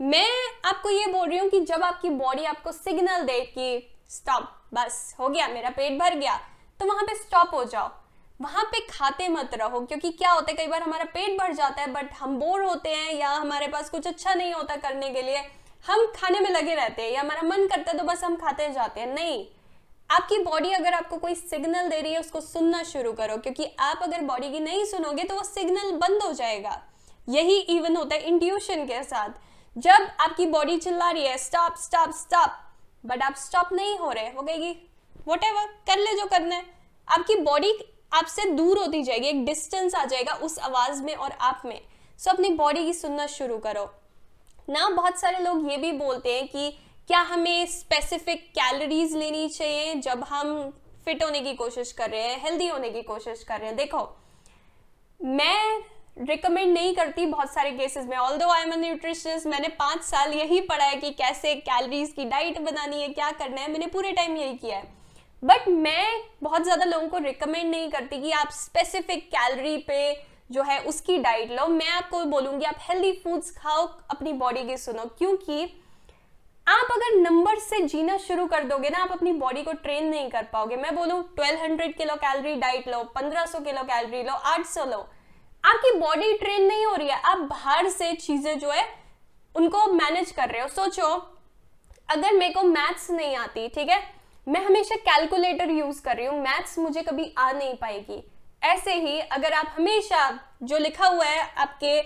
मैं 0.01 0.27
आपको 0.65 0.91
ये 0.91 1.07
बोल 1.07 1.29
रही 1.29 1.39
हूँ 1.39 1.49
कि 1.51 1.61
जब 1.63 1.83
आपकी 1.83 2.09
बॉडी 2.11 2.45
आपको 2.45 2.73
सिग्नल 2.73 3.23
दे 3.23 3.41
कि 3.49 3.91
स्टॉप 4.11 4.49
बस, 4.75 5.15
हो 5.21 5.29
गया, 5.29 5.49
मेरा 5.49 5.71
पेट 5.71 5.99
भर 5.99 6.15
गया 6.15 6.37
तो 6.81 6.87
वहाँ 6.87 7.03
पे 7.03 7.15
स्टॉप 7.17 7.55
हो 7.55 7.65
जाओ। 7.65 7.89
वहाँ 8.41 8.65
पे 8.65 8.81
खाते 8.89 9.29
मत 9.29 9.51
रहो, 9.55 9.81
क्योंकि 9.81 10.11
क्या 10.13 10.31
होता 10.31 10.51
है, 10.51 10.57
कई 10.57 10.67
बार 10.67 10.83
हमारा 10.83 11.05
पेट 11.07 11.39
भर 11.39 11.53
जाता 11.55 11.83
है 11.83 11.93
बट 11.93 12.13
हम 12.13 12.39
बोर 12.39 12.63
होते 12.63 12.89
हैं 12.89 13.15
या 13.15 13.31
हमारे 13.31 13.67
पास 13.69 13.91
कुछ 13.91 14.07
अच्छा 14.07 14.35
नहीं 14.35 14.53
होता 14.55 14.77
करने 14.79 15.11
के 15.11 15.23
लिए, 15.23 15.43
हम 15.85 16.07
खाने 16.17 16.41
में 16.41 16.51
लगे 16.51 16.75
रहते 16.75 17.03
हैं 17.03 17.11
या 17.11 17.21
हमारा 17.21 17.43
मन 17.45 17.67
करता 17.67 17.91
है 17.91 17.99
तो 17.99 18.05
बस 18.05 18.25
हम 18.25 18.37
खाते 18.37 18.69
जाते 18.73 19.01
हैं। 19.01 19.07
नहीं, 19.09 19.45
आपकी 20.11 20.39
बॉडी 20.41 20.73
अगर 20.73 20.95
आपको 20.95 21.17
कोई 21.17 21.35
सिग्नल 21.35 21.89
दे 21.89 22.01
रही 22.01 22.13
है, 22.13 22.21
उसको 22.21 22.41
सुनना 22.41 22.83
शुरू 22.85 23.13
करो, 23.13 23.37
क्योंकि 23.39 23.71
आप 23.81 24.03
अगर 24.03 24.23
बॉडी 24.23 24.51
की 24.53 24.61
नहीं 24.61 24.85
सुनोगे 24.87 25.25
तो 25.25 25.35
वो 25.35 25.43
सिग्नल 25.45 25.93
बंद 25.99 26.23
हो 26.23 26.33
जाएगा। 26.33 26.81
यही 27.29 27.59
इवन 27.71 27.97
होता 27.97 28.15
है 28.15 28.21
इंट्यूशन 28.23 28.85
के 28.87 29.03
साथ। 29.05 29.29
जब 29.77 30.09
आपकी 30.21 30.47
बॉडी 30.49 30.77
चिल्ला 30.79 31.11
रही 31.11 31.25
है 31.25 31.39
स्टॉप 31.39 31.77
स्टॉप 31.79 32.11
स्टॉप 32.15 32.61
बट 33.05 33.23
आप 33.23 33.35
स्टॉप 33.37 33.73
नहीं 33.73 33.97
हो 33.99 34.11
रहे, 34.11 34.31
वो 34.31 34.43
कहेगी 34.43 34.71
वट 35.29 35.45
कर 35.87 35.99
ले 35.99 36.15
जो 36.17 36.27
करना 36.27 36.55
है। 36.55 36.65
आपकी 37.09 37.35
बॉडी 37.37 37.73
आपसे 38.15 38.45
दूर 38.51 38.79
होती 38.79 39.03
जाएगी, 39.03 39.27
एक 39.27 39.45
डिस्टेंस 39.45 39.95
आ 39.95 40.05
जाएगा 40.05 40.33
उस 40.35 40.59
आवाज़ 40.59 41.03
में 41.03 41.15
और 41.15 41.31
आप 41.31 41.63
में। 41.65 41.81
सो 42.19 42.31
अपनी 42.31 42.49
बॉडी 42.49 42.85
की 42.85 42.93
सुनना 42.93 43.27
शुरू 43.27 43.59
करो। 43.59 43.85
ना, 44.69 44.89
बहुत 44.89 45.21
सारे 45.21 45.39
लोग 45.39 45.71
ये 45.71 45.77
भी 45.77 45.93
बोलते 45.93 46.35
हैं 46.35 46.47
कि 46.49 46.71
क्या 47.09 47.21
हमें 47.23 47.67
स्पेसिफिक 47.67 48.47
कैलोरीज 48.51 49.17
लेनी 49.17 49.49
चाहिए 49.49 49.95
जब 49.95 50.25
हम 50.25 50.71
फिट 51.05 51.25
होने 51.25 51.41
की 51.41 51.53
कोशिश 51.55 51.93
कर 51.93 52.11
रहे 52.11 52.23
हैं 52.23 52.41
हेल्दी 52.43 52.69
होने 52.69 52.91
की 52.91 53.03
कोशिश 53.03 53.43
कर 53.45 53.59
रहे 53.59 53.69
हैं। 53.69 53.77
देखो, 53.77 54.09
मैं 55.21 55.83
रिकमेंड 56.19 56.73
नहीं 56.73 56.95
करती 56.95 57.27
बहुत 57.27 57.53
सारे 57.55 57.71
केसेस 57.71 58.07
में। 58.07 58.17
ऑल 58.17 58.37
दो 58.39 58.49
आई 58.49 58.63
एम 58.63 58.75
न्यूट्रिशनिस्ट 58.75 59.47
मैंने 59.47 59.69
पाँच 59.69 60.03
साल 60.03 60.33
यही 60.33 60.61
पढ़ा 60.61 60.85
है 60.85 60.97
कि 60.97 61.11
कैसे 61.13 61.55
कैलोरीज 61.57 62.13
की 62.13 62.25
डाइट 62.25 62.61
बनानी 62.61 63.03
है, 63.03 63.09
क्या 63.09 63.31
करना 63.31 63.61
है। 63.61 63.71
मैंने 63.73 63.87
पूरे 63.87 64.13
टाइम 64.13 64.37
यही 64.37 64.55
किया 64.55 64.77
है। 64.77 64.93
बट 65.45 65.69
मैं 65.69 66.23
बहुत 66.43 66.63
ज़्यादा 66.63 66.85
लोगों 66.85 67.09
को 67.09 67.19
रिकमेंड 67.19 67.71
नहीं 67.71 67.91
करती 67.91 68.21
कि 68.23 68.31
आप 68.33 68.51
स्पेसिफिक 68.51 69.29
कैलोरी 69.29 69.77
पे 69.79 70.15
जो 70.51 70.63
है 70.63 70.79
उसकी 70.83 71.17
डाइट 71.19 71.51
लो। 71.51 71.67
मैं 71.69 71.89
आपको 71.89 72.25
बोलूँगी, 72.25 72.65
आप 72.65 72.79
हेल्दी 72.81 73.13
फूड्स 73.25 73.51
खाओ, 73.51 73.87
अपनी 74.11 74.33
बॉडी 74.33 74.65
की 74.65 74.77
सुनो। 74.77 75.05
क्योंकि 75.19 75.63
आप 76.67 76.89
अगर 76.93 77.17
नंबर 77.21 77.59
से 77.59 77.81
जीना 77.81 78.17
शुरू 78.19 78.47
कर 78.47 78.65
दोगे 78.65 78.91
ना, 78.91 78.99
आप 78.99 79.13
अपनी 79.13 79.33
बॉडी 79.33 79.63
को 79.63 79.73
ट्रेन 79.73 80.07
नहीं 80.07 80.29
कर 80.31 80.43
पाओगे। 80.43 80.77
मैं 80.77 80.95
बोलूँ 80.97 81.23
1200 81.35 81.93
किलो 81.93 82.15
कैलोरी 82.17 82.55
डाइट 82.55 82.89
लो 82.89 83.03
1500 83.17 83.61
किलो 83.61 83.83
कैलोरी 83.83 84.23
लो 84.23 84.33
800 84.33 84.85
लो। 84.85 84.99
आपकी 85.65 85.99
बॉडी 85.99 86.33
ट्रेन 86.39 86.63
नहीं 86.63 86.87
हो 86.87 86.95
रही 86.95 87.09
है। 87.09 87.21
आप 87.23 87.39
बाहर 87.41 87.89
से 87.89 88.13
चीज़ें 88.13 88.59
जो 88.59 88.71
है, 88.71 88.85
उनको 89.55 89.87
मैनेज 89.93 90.31
कर 90.31 90.49
रहे 90.49 90.63
हो। 90.63 90.69
सोचो, 90.69 91.15
अगर 92.09 92.33
मेरे 92.33 92.53
को 92.53 92.63
मैथ्स 92.63 93.11
नहीं 93.11 93.37
आती, 93.37 93.69
ठीक 93.69 93.89
है? 93.89 94.03
मैं 94.47 94.61
हमेशा 94.65 94.97
कैलकुलेटर 95.05 95.71
यूज़ 95.71 96.01
कर 96.03 96.17
रही 96.17 96.27
हूँ 96.27 96.41
मैथ्स 96.41 96.79
मुझे 96.79 97.03
कभी 97.03 97.33
आ 97.39 97.51
नहीं 97.53 97.75
पाएगी। 97.75 98.23
ऐसे 98.63 98.95
ही 98.95 99.19
अगर 99.21 99.53
आप 99.53 99.75
हमेशा 99.77 100.19
जो 100.63 100.79
लिखा 100.79 101.07
हुआ 101.07 101.25
है 101.25 101.41
आपके 101.59 101.97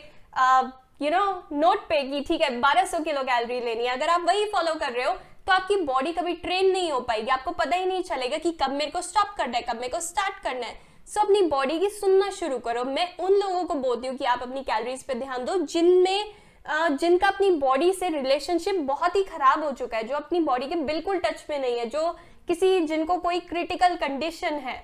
यू 1.05 1.11
नो 1.11 1.25
नोट 1.53 1.89
पे 1.89 2.03
कि 2.03 2.21
ठीक 2.29 2.43
है 2.43 2.51
1200 2.53 3.03
किलो 3.05 3.23
कैलोरी 3.23 3.61
लेनी 3.61 3.85
है 3.85 3.93
अगर 3.93 4.09
आप 4.09 4.25
वही 4.29 4.45
फॉलो 4.53 4.75
कर 4.75 4.93
रहे 4.93 5.05
हो 5.05 5.15
तो 5.47 5.53
आपकी 5.53 5.77
बॉडी 5.85 6.13
कभी 6.13 6.33
ट्रेन 6.37 6.71
नहीं 6.73 6.91
हो 6.93 7.01
पाएगी। 7.01 7.31
आपको 7.31 7.51
पता 7.53 7.77
ही 7.77 7.87
नहीं 7.87 8.03
चलेगा 8.03 8.39
कि 8.39 8.53
कब 8.63 8.73
मेरे 8.73 8.91
को 8.91 9.03
स्टॉप 9.03 9.35
करना 9.39 9.57
है 9.57 9.63
कब 9.63 9.77
मेरे 9.77 9.89
को 9.89 10.01
स्टार्ट 10.01 10.43
करना 10.45 10.67
है। 10.67 10.75
सो 11.07 11.21
so, 11.21 11.25
अपनी 11.25 11.43
बॉडी 11.43 11.79
की 11.81 11.89
सुनना 11.91 12.31
शुरू 12.31 12.59
करो। 12.59 12.85
मैं 12.85 13.09
उन 13.19 13.33
लोगों 13.33 13.65
को 13.65 13.75
बोलती 13.77 14.09
हूँ 14.09 14.17
कि 14.17 14.25
आप 14.27 14.43
अपनी 14.43 14.63
कैलोरीज 14.63 15.03
पे 15.03 15.15
ध्यान 15.15 15.45
दो 15.45 15.59
जिनमें 15.67 16.35
जिनका 16.67 17.29
अपनी 17.29 17.51
बॉडी 17.59 17.93
से 17.93 18.09
रिलेशनशिप 18.11 18.81
बहुत 18.87 19.15
ही 19.17 19.23
खराब 19.25 19.63
हो 19.65 19.71
चुका 19.73 19.97
है 19.97 20.05
जो 20.05 20.17
अपनी 20.17 20.41
बॉडी 20.41 20.67
के 20.69 20.75
बिल्कुल 20.87 21.19
टच 21.19 21.45
में 21.51 21.59
नहीं 21.59 21.79
है 21.79 21.87
जो 21.87 22.17
किसी 22.49 22.81
जिनको 22.81 23.17
कोई 23.19 23.41
क्रिटिकल 23.41 23.97
कंडीशन 23.97 24.55
है, 24.59 24.77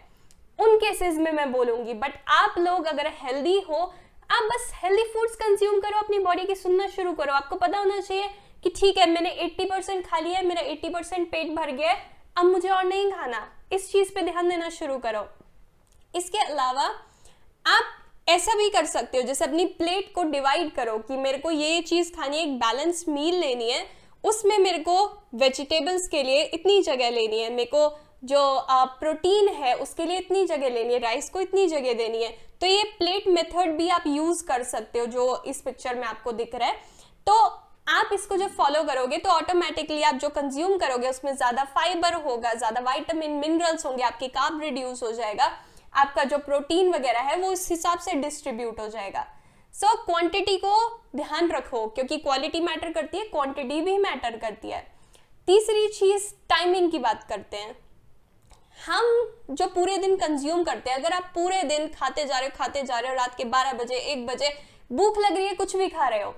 उन 0.59 0.77
केसेस 0.77 1.15
में 1.15 1.31
मैं 1.33 1.51
बोलूँगी 1.53 1.95
बट 1.95 2.13
आप 2.31 2.59
लोग 2.59 2.87
अगर 2.87 3.07
हेल्दी 3.15 3.59
हो, 3.61 3.77
आप 4.31 4.43
बस 4.45 4.71
हेल्दी 4.75 5.03
फूड्स 5.05 5.35
कंज्यूम 5.35 5.81
करो, 5.81 5.99
अपनी 5.99 6.19
बॉडी 6.19 6.45
की 6.45 6.55
सुनना 6.55 6.87
शुरू 6.87 7.13
करो। 7.13 7.33
आपको 7.33 7.57
पता 7.57 7.79
होना 7.79 8.01
चाहिए 8.01 8.29
कि 8.63 8.71
ठीक 8.71 8.99
है, 8.99 9.09
मैंने 9.11 9.31
80 9.43 9.69
परसेंट 9.71 10.07
खा 10.07 10.19
लिया 10.19 10.39
है, 10.39 10.47
मेरा 10.47 10.63
80 10.63 10.89
परसेंट 10.89 11.31
पेट 11.31 11.51
भर 11.57 11.71
गया 11.71 11.91
है, 11.91 11.99
अब 12.37 12.45
मुझे 12.45 12.69
और 12.69 12.85
नहीं 12.85 13.11
खाना। 13.13 13.47
इस 13.73 13.91
चीज़ 13.93 14.13
पे 14.15 14.23
ध्यान 14.23 14.49
देना 14.49 14.69
शुरू 14.69 14.99
करो। 14.99 15.27
इसके 16.15 16.39
अलावा 16.39 16.85
आप 17.67 17.85
ऐसा 18.29 18.55
भी 18.55 18.69
कर 18.71 18.85
सकते 18.85 19.19
हो, 19.19 19.23
जैसे 19.23 19.45
अपनी 19.45 19.65
प्लेट 19.79 20.13
को 20.15 20.23
डिवाइड 20.23 20.73
करो 20.75 20.97
कि 20.99 21.17
मेरे 21.17 21.39
को 21.39 21.51
ये 21.51 21.81
चीज़ 21.83 22.13
खानी 22.17 22.37
है, 22.37 22.43
एक 22.43 22.59
बैलेंस 22.59 23.05
मील 23.09 23.35
लेनी 23.35 23.71
है 23.71 23.85
उसमें 24.25 24.57
मेरे 24.59 24.79
को 24.81 25.05
वेजिटेबल्स 25.37 26.07
के 26.09 26.23
लिए 26.23 26.43
इतनी 26.45 26.81
जगह 26.83 27.11
लेनी 27.11 27.41
है। 27.41 27.51
मेरे 27.51 27.71
को 27.71 27.89
जो 28.25 28.41
प्रोटीन 29.01 29.49
है, 29.51 29.75
उसके 29.77 30.05
लिए 30.05 30.19
इतनी 30.19 30.45
जगह 30.47 30.69
लेनी 30.69 30.95
है। 30.95 30.99
राइस 31.01 31.29
को 31.31 31.41
इतनी 31.41 31.67
जगह 31.69 31.95
देनी 31.95 32.23
है। 32.23 32.31
तो 32.61 32.67
ये 32.67 32.83
प्लेट 32.99 33.27
मेथड 33.29 33.77
भी 33.77 33.89
आप 33.91 34.05
यूज़ 34.07 34.45
कर 34.47 34.63
सकते 34.65 34.99
हो, 34.99 35.07
जो 35.07 35.43
इस 35.47 35.61
पिक्चर 35.61 35.95
में 35.95 36.07
आपको 36.07 36.33
दिख 36.33 36.55
रहा 36.55 36.69
है। 36.69 36.77
तो 37.27 37.35
आप 37.89 38.11
इसको 38.13 38.37
जब 38.37 38.55
फॉलो 38.57 38.83
करोगे 38.85 39.17
तो 39.19 39.31
ऑटोमेटिकली 39.31 40.03
आप 40.03 40.15
जो 40.15 40.29
कंज्यूम 40.31 40.77
करोगे, 40.79 41.09
उसमें 41.09 41.35
ज़्यादा 41.35 41.65
फाइबर 41.75 42.15
होगा, 42.23 42.53
ज़्यादा 42.55 42.81
वाइटामिन 42.83 43.31
मिनरल्स 43.33 43.87
होंगे, 43.87 44.03
आपकी 44.05 44.29
कार्ब 44.31 44.61
रिड्यूस 44.61 45.03
हो 45.03 45.13
जाएगा। 45.13 45.51
आपका 45.95 46.25
जो 46.25 46.39
प्रोटीन 46.41 46.93
वगैरह 46.95 47.21
है, 47.21 47.37
वो 47.37 47.53
इस 47.53 47.69
हिसाब 47.71 47.99
से 47.99 48.13
डिस्ट्रीब्यूट 48.19 48.81
हो 48.81 48.89
जाएगा। 48.89 49.27
सो 49.75 49.87
so, 49.87 50.05
क्वांटिटी 50.05 50.57
को 50.57 51.01
ध्यान 51.17 51.51
रखो 51.51 51.87
क्योंकि 51.87 52.17
क्वालिटी 52.17 52.61
मैटर 52.61 52.93
करती 52.93 53.19
है 53.19 53.25
क्वांटिटी 53.25 53.81
भी 53.81 53.97
मैटर 53.99 54.37
करती 54.39 54.71
है। 54.71 54.81
तीसरी 55.49 55.87
चीज़ 55.89 56.31
टाइमिंग 56.49 56.91
की 56.91 56.99
बात 56.99 57.25
करते 57.29 57.57
हैं। 57.57 57.77
हम 58.87 59.05
जो 59.51 59.67
पूरे 59.67 59.97
दिन 59.99 60.17
कंज्यूम 60.17 60.63
करते 60.65 60.91
हैं 60.91 60.99
अगर 60.99 61.13
आप 61.13 61.31
पूरे 61.35 61.63
दिन 61.63 61.87
खाते 61.89 62.25
जा 62.25 62.39
रहे 62.39 62.49
हो 62.49 62.57
खाते 62.59 62.83
जा 62.83 62.99
रहे 62.99 63.11
हो 63.11 63.17
रात 63.17 63.37
के 63.37 63.45
12 63.45 63.73
बजे 63.73 63.97
एक 63.97 64.27
बजे 64.27 64.49
भूख 64.93 65.19
लग 65.19 65.37
रही 65.37 65.47
है 65.47 65.55
कुछ 65.55 65.77
भी 65.77 65.89
खा 65.89 66.09
रहे 66.09 66.23
हो 66.23 66.35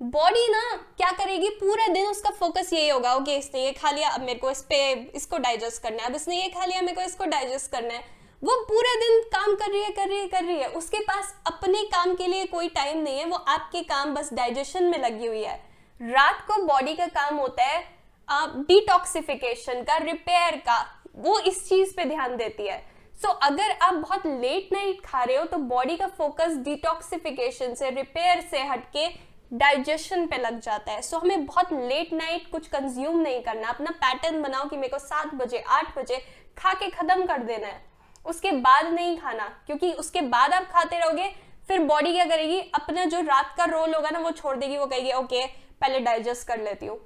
बॉडी 0.00 0.46
ना 0.48 0.60
क्या 0.96 1.10
करेगी 1.12 1.48
पूरा 1.50 1.86
दिन 1.88 2.06
उसका 2.06 2.30
फोकस 2.30 2.72
यही 2.72 2.88
होगा 2.88 3.14
ओके 3.14 3.36
इसने 3.36 3.64
ये 3.64 3.72
खा 3.72 3.90
लिया 3.90 4.08
अब 4.08 4.20
मेरे 4.20 4.38
को 4.38 4.50
इस 4.50 4.62
पे 4.62 4.78
इसको 5.14 5.38
डाइजेस्ट 5.38 5.82
करना 5.82 6.02
है 6.02 6.08
अब 6.08 6.14
इसने 6.14 6.40
ये 6.42 6.48
खा 6.48 6.64
लिया 6.64 6.82
मेरे 6.82 6.94
को 6.94 7.02
इसको 7.02 7.24
डाइजेस्ट 7.24 7.70
करना 7.70 7.94
है। 7.94 8.17
वो 8.42 8.54
पूरे 8.64 8.94
दिन 8.96 9.20
काम 9.30 9.54
कर 9.54 9.70
रही 9.70 9.82
है 9.82 9.90
कर 9.90 10.08
रही 10.08 10.18
है 10.18 10.26
कर 10.28 10.44
रही 10.44 10.56
है। 10.56 10.68
उसके 10.70 10.98
पास 11.00 11.34
अपने 11.46 11.82
काम 11.86 12.14
के 12.14 12.26
लिए 12.26 12.44
कोई 12.46 12.68
टाइम 12.68 12.98
नहीं 12.98 13.18
है 13.18 13.24
वो 13.24 13.36
आपके 13.36 13.82
काम 13.84 14.14
बस 14.14 14.32
डाइजेशन 14.34 14.84
में 14.84 14.98
लगी 14.98 15.26
हुई 15.26 15.42
है। 15.42 15.56
रात 16.00 16.44
को 16.46 16.62
बॉडी 16.66 16.94
का 16.94 17.06
काम 17.08 17.36
होता 17.36 17.64
है 17.64 17.82
डिटॉक्सिफिकेशन 18.28 19.82
का 19.82 19.96
रिपेयर 19.96 20.56
का 20.58 20.78
वो 21.16 21.38
इस 21.40 21.68
चीज़ 21.68 21.94
पे 21.96 22.04
ध्यान 22.04 22.36
देती 22.36 22.66
है। 22.66 22.78
सो 23.18 23.28
so, 23.28 23.34
अगर 23.42 23.70
आप 23.82 23.94
बहुत 23.94 24.26
लेट 24.26 24.68
नाइट 24.72 25.00
खा 25.04 25.22
रहे 25.22 25.36
हो 25.36 25.44
तो 25.44 25.56
बॉडी 25.58 25.96
का 25.96 26.06
फोकस 26.08 26.56
डिटॉक्सिफिकेशन 26.64 27.74
से 27.74 27.90
रिपेयर 27.90 28.40
से 28.50 28.62
हटके 28.62 29.08
डाइजेशन 29.52 30.26
पे 30.26 30.38
लग 30.38 30.60
जाता 30.60 30.92
है। 30.92 31.02
सो 31.02 31.16
so, 31.16 31.22
हमें 31.22 31.46
बहुत 31.46 31.72
लेट 31.72 32.12
नाइट 32.12 32.50
कुछ 32.50 32.66
कंज्यूम 32.68 33.18
नहीं 33.18 33.40
करना। 33.42 33.68
अपना 33.68 33.90
पैटर्न 33.96 34.42
बनाओ 34.42 34.68
कि 34.68 34.76
मेरे 34.76 34.88
को 34.88 34.98
सात 34.98 35.34
बजे 35.34 35.64
आठ 35.68 35.96
बजे 35.98 36.16
खा 36.58 36.74
के 36.74 36.90
खत्म 36.90 37.26
कर 37.26 37.42
देना 37.42 37.66
है। 37.66 37.86
उसके 38.28 38.50
बाद 38.52 38.92
नहीं 38.92 39.16
खाना 39.18 39.48
क्योंकि 39.66 39.92
उसके 39.94 40.20
बाद 40.28 40.52
आप 40.52 40.68
खाते 40.72 40.98
रहोगे 40.98 41.28
फिर 41.68 41.78
बॉडी 41.80 42.12
क्या 42.12 42.24
करेगी? 42.24 42.60
अपना 42.74 43.04
जो 43.04 43.20
रात 43.22 43.54
का 43.56 43.64
रोल 43.66 43.94
होगा 43.94 44.10
ना 44.10 44.18
वो 44.18 44.30
छोड़ 44.32 44.56
देगी 44.56 44.76
वो 44.78 44.86
कहेगी 44.86 45.12
ओके 45.12 45.46
पहले 45.80 46.00
डाइजेस्ट 46.00 46.46
कर 46.48 46.60
लेती 46.60 46.86
हूँ। 46.86 46.98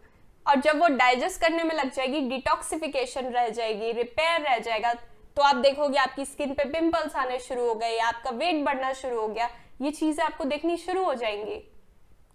और 0.46 0.60
जब 0.60 0.78
वो 0.80 0.88
डाइजेस्ट 0.88 1.40
करने 1.40 1.62
में 1.62 1.74
लग 1.74 1.90
जाएगी 1.92 2.20
डिटॉक्सिफिकेशन 2.28 3.26
रह 3.28 3.48
जाएगी 3.50 3.92
रिपेयर 3.92 4.40
रह 4.42 4.58
जाएगा 4.58 4.92
तो 5.36 5.42
आप 5.42 5.56
देखोगे 5.56 5.98
आपकी 5.98 6.24
स्किन 6.24 6.54
पे 6.54 6.64
पिंपल्स 6.70 7.16
आने 7.16 7.38
शुरू 7.38 7.66
हो 7.68 7.74
गए 7.74 7.98
आपका 8.00 8.30
वेट 8.30 8.64
बढ़ना 8.64 8.92
शुरू 8.92 9.20
हो 9.20 9.28
गया। 9.28 9.48
ये 9.82 9.90
चीज़ें 9.90 10.24
आपको 10.24 10.44
देखनी 10.44 10.76
शुरू 10.76 11.04
हो 11.04 11.14
जाएँगी। 11.14 11.62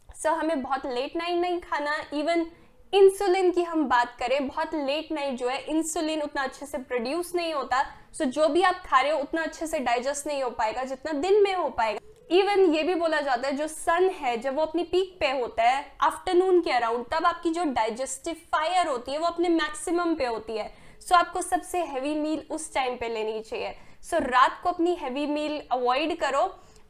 सो 0.09 0.29
so, 0.29 0.35
हमें 0.35 0.61
बहुत 0.61 0.85
लेट 0.85 1.15
नाइट 1.15 1.35
नहीं 1.35 1.59
खाना 1.61 1.95
इवन 2.13 2.45
इंसुलिन 2.93 3.51
की 3.51 3.63
हम 3.63 3.83
बात 3.87 4.15
करें 4.19 4.47
बहुत 4.47 4.73
लेट 4.73 5.11
नाइट 5.11 5.33
जो 5.37 5.47
है 5.47 5.57
इंसुलिन 5.69 6.21
उतना 6.21 6.43
अच्छे 6.43 6.65
से 6.65 6.77
प्रोड्यूस 6.77 7.33
नहीं 7.35 7.53
होता 7.53 7.81
सो 8.13 8.25
जो 8.25 8.47
भी 8.47 8.61
आप 8.61 8.81
खा 8.85 9.01
रहे 9.01 9.11
हो 9.11 9.19
उतना 9.19 9.43
अच्छे 9.43 9.67
से 9.67 9.79
डाइजेस्ट 9.79 10.27
नहीं 10.27 10.43
हो 10.43 10.49
पाएगा 10.49 10.83
जितना 10.83 11.11
दिन 11.13 11.41
में 11.43 11.53
हो 11.55 11.67
पाएगा। 11.69 11.99
इवन 12.31 12.63
ये 12.75 12.83
भी 12.83 12.95
बोला 12.95 13.19
जाता 13.21 13.47
है 13.47 13.55
जो 13.57 13.67
सन 13.67 14.09
है 14.19 14.37
जब 14.37 14.55
वो 14.55 14.61
अपनी 14.61 14.83
पीक 14.83 15.15
पे 15.19 15.31
होता 15.39 15.63
है 15.63 15.85
आफ्टरनून 16.01 16.61
के 16.61 16.71
अराउंड 16.71 17.05
तब 17.11 17.25
आपकी 17.25 17.49
जो 17.49 17.63
डाइजेस्टिव 17.73 18.35
फायर 18.53 18.87
होती 18.87 19.11
है 19.11 19.17
वो 19.17 19.27
अपने 19.27 19.49
मैक्सिमम 19.49 20.15
पे 20.15 20.25
होती 20.25 20.57
है। 20.57 20.67
सो 21.01 21.07
so, 21.07 21.19
आपको 21.19 21.41
सबसे 21.41 21.83
हैवी 21.83 22.15
मील 22.15 22.41
उस 22.51 22.73
टाइम 22.73 22.95
पे 22.95 23.09
लेनी 23.09 23.39
चाहिए। 23.41 23.75
सो 24.01 24.17
so, 24.17 24.23
रात 24.23 24.59
को 24.63 24.69
अपनी 24.69 24.95
हैवी 24.95 25.25
मील 25.27 25.61
अवॉइड 25.71 26.17
करो 26.19 26.41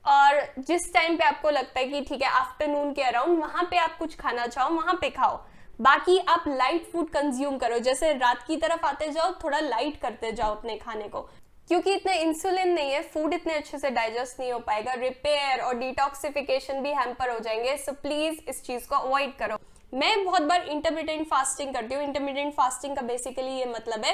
और 0.06 0.42
जिस 0.60 0.94
टाइम 0.94 1.18
पे 1.18 1.24
आपको 1.24 1.50
लगता 1.50 1.80
है 1.80 1.88
कि 1.88 2.02
ठीक 2.02 2.22
है 2.22 2.30
आफ्टरनून 2.30 2.94
के 2.94 3.04
अराउंड 3.04 3.40
वहाँ 3.40 3.68
पे 3.72 3.78
आप 3.78 3.98
कुछ 3.98 4.16
खाना 4.16 4.48
चाहो 4.48 4.76
वहाँ 4.76 4.98
पे 5.02 5.10
खाओ। 5.10 5.40
बाकी 5.82 6.18
आप 6.20 6.44
लाइट 6.48 6.92
फ़ूड 6.92 7.10
कंज्यूम 7.10 7.58
करो। 7.58 7.80
जैसे 7.80 8.14
रात 8.14 8.44
की 8.48 8.58
तरफ़ 8.58 8.86
आते 8.86 9.10
जाओ, 9.10 9.32
थोड़ा 9.44 9.60
लाइट 9.60 10.00
करते 10.02 10.32
जाओ 10.32 10.56
अपने 10.56 10.78
खाने 10.78 11.08
को। 11.08 11.22
क्योंकि 11.68 11.94
इतने 11.94 12.14
इंसुलिन 12.22 12.70
नहीं 12.70 12.92
है 12.92 13.02
फ़ूड 13.04 13.34
इतने 13.34 13.54
अच्छे 13.54 13.78
से 13.78 13.90
डाइजेस्ट 13.90 14.40
नहीं 14.40 14.52
हो 14.52 14.60
पाएगा। 14.60 14.94
रिपेयर 14.94 15.60
और 15.60 15.76
डिटॉक्सिफिकेशन 15.76 16.82
भी 16.82 16.90
हैम्पर 16.90 17.30
हो 17.30 17.40
जाएँगे। 17.40 17.78
सो 17.78 17.92
प्लीज़ 17.92 18.40
इस 18.50 18.64
चीज़ 18.64 18.88
को 18.88 18.96
अवॉइड 18.96 19.36
करो। 19.36 19.58
मैं 19.94 20.26
बहुत 20.26 20.42
बार 20.42 20.62
इंटरमीडियंट 20.62 21.28
फास्टिंग 21.28 21.74
करती 21.74 21.96
हूँ। 21.96 22.04
इंटरमीडियंट 22.04 22.54
फास्टिंग 22.54 22.96
का 22.96 23.02
बेसिकली 23.02 23.52
ये 23.52 23.66
मतलब 23.66 24.06
है 24.06 24.14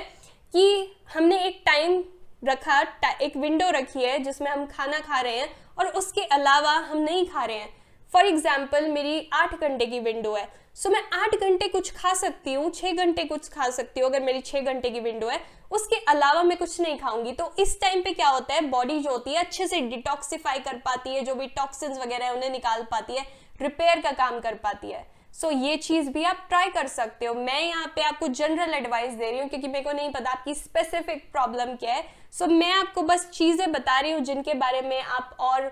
कि 0.53 0.95
हमने 1.13 1.43
एक 1.43 1.61
टाइम 1.65 2.03
रखा, 2.45 2.81
एक 3.21 3.37
विंडो 3.37 3.69
रखी 3.69 4.03
है 4.03 4.19
जिसमें 4.19 4.51
हम 4.51 4.65
खाना 4.65 4.99
खा 4.99 5.21
रहे 5.21 5.39
हैं 5.39 5.49
और 5.79 5.87
उसके 5.87 6.21
अलावा 6.21 6.71
हम 6.71 6.97
नहीं 6.97 7.25
खा 7.25 7.45
रहे 7.45 7.57
हैं। 7.57 7.82
फॉर 8.13 8.25
एग्ज़ाम्पल 8.25 8.87
मेरी 8.87 9.29
आठ 9.33 9.59
घंटे 9.61 9.85
की 9.85 9.99
विंडो 9.99 10.33
है। 10.35 10.47
सो 10.75 10.89
so, 10.89 10.95
मैं 10.95 11.01
आठ 11.13 11.35
घंटे 11.35 11.67
कुछ 11.67 11.91
खा 11.93 12.13
सकती 12.13 12.53
हूँ 12.53 12.69
छः 12.71 12.93
घंटे 12.95 13.23
कुछ 13.23 13.49
खा 13.49 13.69
सकती 13.69 13.99
हूँ 13.99 14.09
अगर 14.09 14.21
मेरी 14.21 14.41
छः 14.41 14.61
घंटे 14.63 14.89
की 14.89 14.99
विंडो 14.99 15.27
है। 15.27 15.39
उसके 15.71 15.95
अलावा 16.07 16.43
मैं 16.43 16.57
कुछ 16.57 16.79
नहीं 16.81 16.97
खाऊँगी। 16.97 17.31
तो 17.31 17.51
इस 17.59 17.79
टाइम 17.81 18.01
पे 18.01 18.13
क्या 18.13 18.27
होता 18.27 18.53
है? 18.53 18.61
बॉडी 18.61 18.99
जो 18.99 19.11
होती 19.11 19.33
है 19.33 19.39
अच्छे 19.39 19.67
से 19.67 19.79
डिटॉक्सिफाई 19.81 20.59
कर 20.59 20.77
पाती 20.85 21.15
है 21.15 21.23
जो 21.25 21.35
भी 21.35 21.47
टॉक्सिन्स 21.55 21.99
वगैरह 21.99 22.25
है 22.25 22.33
उन्हें 22.33 22.49
निकाल 22.49 22.83
पाती 22.91 23.15
है 23.15 23.25
रिपेयर 23.61 24.01
का 24.01 24.11
काम 24.13 24.39
कर 24.39 24.55
पाती 24.55 24.91
है। 24.91 25.05
सो 25.33 25.47
so, 25.47 25.53
ये 25.55 25.77
चीज़ 25.77 26.09
भी 26.09 26.23
आप 26.23 26.45
ट्राई 26.49 26.69
कर 26.69 26.87
सकते 26.87 27.25
हो। 27.25 27.33
मैं 27.35 27.61
यहाँ 27.61 27.91
पे 27.95 28.01
आपको 28.01 28.27
जनरल 28.29 28.73
एडवाइस 28.73 29.13
दे 29.13 29.29
रही 29.31 29.39
हूँ 29.39 29.47
क्योंकि 29.49 29.67
मेरे 29.67 29.83
को 29.83 29.91
नहीं 29.91 30.11
पता 30.11 30.31
आपकी 30.31 30.53
स्पेसिफिक 30.55 31.31
प्रॉब्लम 31.31 31.75
क्या 31.75 31.93
है। 31.93 32.03
सो 32.31 32.45
so, 32.45 32.51
मैं 32.51 32.71
आपको 32.73 33.01
बस 33.03 33.29
चीज़ें 33.33 33.71
बता 33.71 33.99
रही 33.99 34.11
हूँ 34.11 34.21
जिनके 34.21 34.53
बारे 34.55 34.81
में 34.81 35.01
आप 35.01 35.35
और 35.39 35.71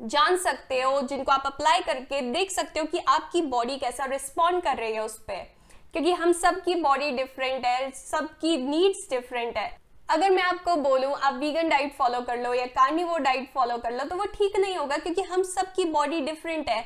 जान 0.00 0.36
सकते 0.36 0.80
हो, 0.80 1.00
जिनको 1.02 1.32
आप 1.32 1.42
अप्लाई 1.46 1.80
करके 1.82 2.20
देख 2.32 2.50
सकते 2.50 2.80
हो 2.80 2.86
कि 2.86 2.98
आपकी 3.08 3.42
बॉडी 3.44 3.76
कैसा 3.78 4.04
रिस्पॉन्ड 4.06 4.62
कर 4.62 4.76
रही 4.76 4.92
है 4.92 5.04
उस 5.04 5.18
पर 5.20 5.46
क्योंकि 5.94 6.12
हम 6.12 6.32
सबकी 6.34 6.74
बॉडी 6.76 7.10
डिफरेंट 7.12 7.64
है, 7.64 7.90
सबकी 7.90 8.56
नीड्स 8.58 9.06
डिफरेंट 9.10 9.56
है। 9.56 9.70
अगर 10.08 10.30
मैं 10.30 10.42
आपको 10.42 10.74
बोलूँ, 10.78 11.12
आप 11.12 11.34
वीगन 11.34 11.68
डाइट 11.68 11.94
फॉलो 11.94 12.20
कर 12.20 12.38
लो 12.38 12.52
या 12.54 12.66
कार्निवोर 12.68 13.20
डाइट 13.20 13.50
फॉलो 13.54 13.76
कर 13.78 13.92
लो 13.92 14.04
तो 14.04 14.16
वो 14.16 14.24
ठीक 14.34 14.56
नहीं 14.56 14.76
होगा 14.76 14.96
क्योंकि 14.96 15.22
हम 15.24 15.42
सबकी 15.44 15.84
बॉडी 15.86 16.20
डिफरेंट 16.22 16.68
है। 16.68 16.80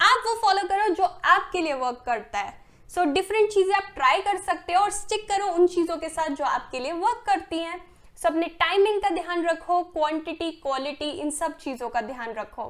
आप 0.00 0.22
वो 0.26 0.34
फॉलो 0.42 0.66
करो 0.68 0.94
जो 0.94 1.04
आपके 1.04 1.60
लिए 1.60 1.74
वर्क 1.74 2.02
करता 2.06 2.38
है। 2.38 2.56
सो 2.90 3.04
डिफरेंट 3.06 3.50
चीज़ें 3.50 3.74
आप 3.74 3.90
ट्राई 3.94 4.20
कर 4.22 4.36
सकते 4.42 4.72
हो 4.72 4.82
और 4.82 4.90
स्टिक 4.92 5.28
करो 5.28 5.46
उन 5.52 5.66
चीज़ों 5.68 5.96
के 5.96 6.08
साथ 6.08 6.28
जो 6.30 6.44
आपके 6.44 6.80
लिए 6.80 6.92
वर्क 6.94 7.24
करती 7.26 7.58
हैं। 7.58 7.80
सो 8.18 8.28
अपने 8.28 8.46
टाइमिंग 8.60 9.00
का 9.02 9.08
ध्यान 9.10 9.44
रखो 9.44 9.82
क्वांटिटी 9.84 10.50
क्वालिटी 10.52 11.10
इन 11.12 11.30
सब 11.30 11.56
चीज़ों 11.56 11.88
का 11.88 12.00
ध्यान 12.00 12.32
रखो। 12.34 12.62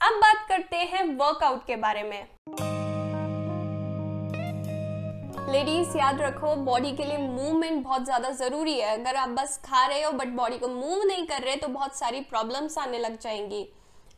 अब 0.00 0.18
बात 0.20 0.46
करते 0.48 0.76
हैं 0.76 1.02
वर्कआउट 1.16 1.64
के 1.66 1.76
बारे 1.76 2.02
में। 2.02 2.26
लेडीज़ 5.52 5.96
याद 5.98 6.20
रखो 6.20 6.54
बॉडी 6.64 6.92
के 6.96 7.04
लिए 7.04 7.18
मूवमेंट 7.18 7.82
बहुत 7.84 8.04
ज़्यादा 8.04 8.30
ज़रूरी 8.32 8.78
है। 8.80 8.96
अगर 8.98 9.16
आप 9.16 9.28
बस 9.30 9.60
खा 9.64 9.84
रहे 9.86 10.02
हो 10.02 10.12
बट 10.12 10.28
बॉडी 10.36 10.58
को 10.58 10.68
मूव 10.68 11.02
नहीं 11.04 11.26
कर 11.26 11.42
रहे 11.42 11.56
तो 11.56 11.68
बहुत 11.68 11.98
सारी 11.98 12.20
प्रॉब्लम्स 12.30 12.78
आने 12.78 12.98
लग 12.98 13.18
जाएँगी। 13.20 13.66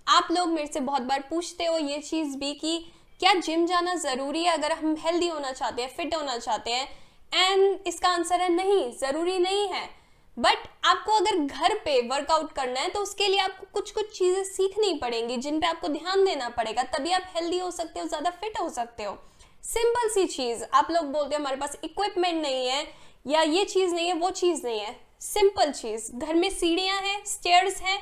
आप 0.07 0.29
लोग 0.33 0.49
मेरे 0.49 0.67
से 0.67 0.81
बहुत 0.83 1.03
बार 1.03 1.25
पूछते 1.31 1.65
हो 1.65 1.79
ये 1.79 1.99
चीज़ 2.01 2.37
भी 2.39 2.53
कि 2.55 2.79
क्या 3.21 3.35
जिम 3.37 3.67
जाना 3.67 3.95
ज़रूरी 3.97 4.45
है 4.45 4.57
अगर 4.59 4.73
हम 4.75 4.97
हेल्दी 4.99 5.29
होना 5.29 5.53
चाहते 5.53 5.83
हैं 5.83 5.89
फिट 5.89 6.15
होना 6.15 6.37
चाहते 6.39 6.71
हैं? 6.71 6.89
एंड 7.33 7.87
इसका 7.87 8.09
आंसर 8.09 8.41
है 8.41 8.53
नहीं, 8.55 8.91
ज़रूरी 8.93 9.39
नहीं 9.39 9.69
है। 9.69 9.98
बट 10.39 10.67
आपको 10.85 11.13
अगर 11.13 11.39
घर 11.39 11.75
पे 11.85 12.01
वर्कआउट 12.09 12.53
करना 12.53 12.81
है 12.81 12.89
तो 12.89 13.01
उसके 13.01 13.29
लिए 13.29 13.39
आपको 13.41 13.67
कुछ 13.73 13.91
कुछ 13.91 14.19
चीज़ें 14.19 14.43
सीखनी 14.45 14.93
पड़ेंगी, 14.95 15.37
जिन 15.37 15.61
पे 15.61 15.67
आपको 15.67 15.89
ध्यान 15.89 16.25
देना 16.25 16.49
पड़ेगा। 16.49 16.83
तभी 16.89 17.13
आप 17.13 17.33
हेल्दी 17.37 17.59
हो 17.59 17.71
सकते 17.71 18.01
हो, 18.01 18.07
ज़्यादा 18.07 18.31
फिट 18.33 18.61
हो 18.61 18.69
सकते 18.71 19.05
हो। 19.05 19.17
सिंपल 19.65 20.09
सी 20.09 20.25
चीज़, 20.27 20.65
आप 20.65 20.91
लोग 20.91 21.07
बोलते 21.07 21.35
हो, 21.35 21.41
हमारे 21.41 21.57
पास 21.57 21.77
इक्विपमेंट 21.85 22.43
नहीं 22.43 22.67
है, 22.67 22.87
या 23.27 23.43
ये 23.43 23.65
चीज़ 23.65 23.95
नहीं 23.95 24.09
है, 24.09 24.15
वो 24.15 24.31
चीज़ 24.33 24.67
नहीं 24.67 24.81
है। 24.81 24.97
सिंपल 25.23 25.73
चीज़, 25.73 26.11
घर 26.15 26.35
में 26.35 26.49
सीढ़ियाँ 26.51 27.01
हैं 27.01 27.23
स्टेयर्स 27.27 27.81
हैं, 27.83 27.99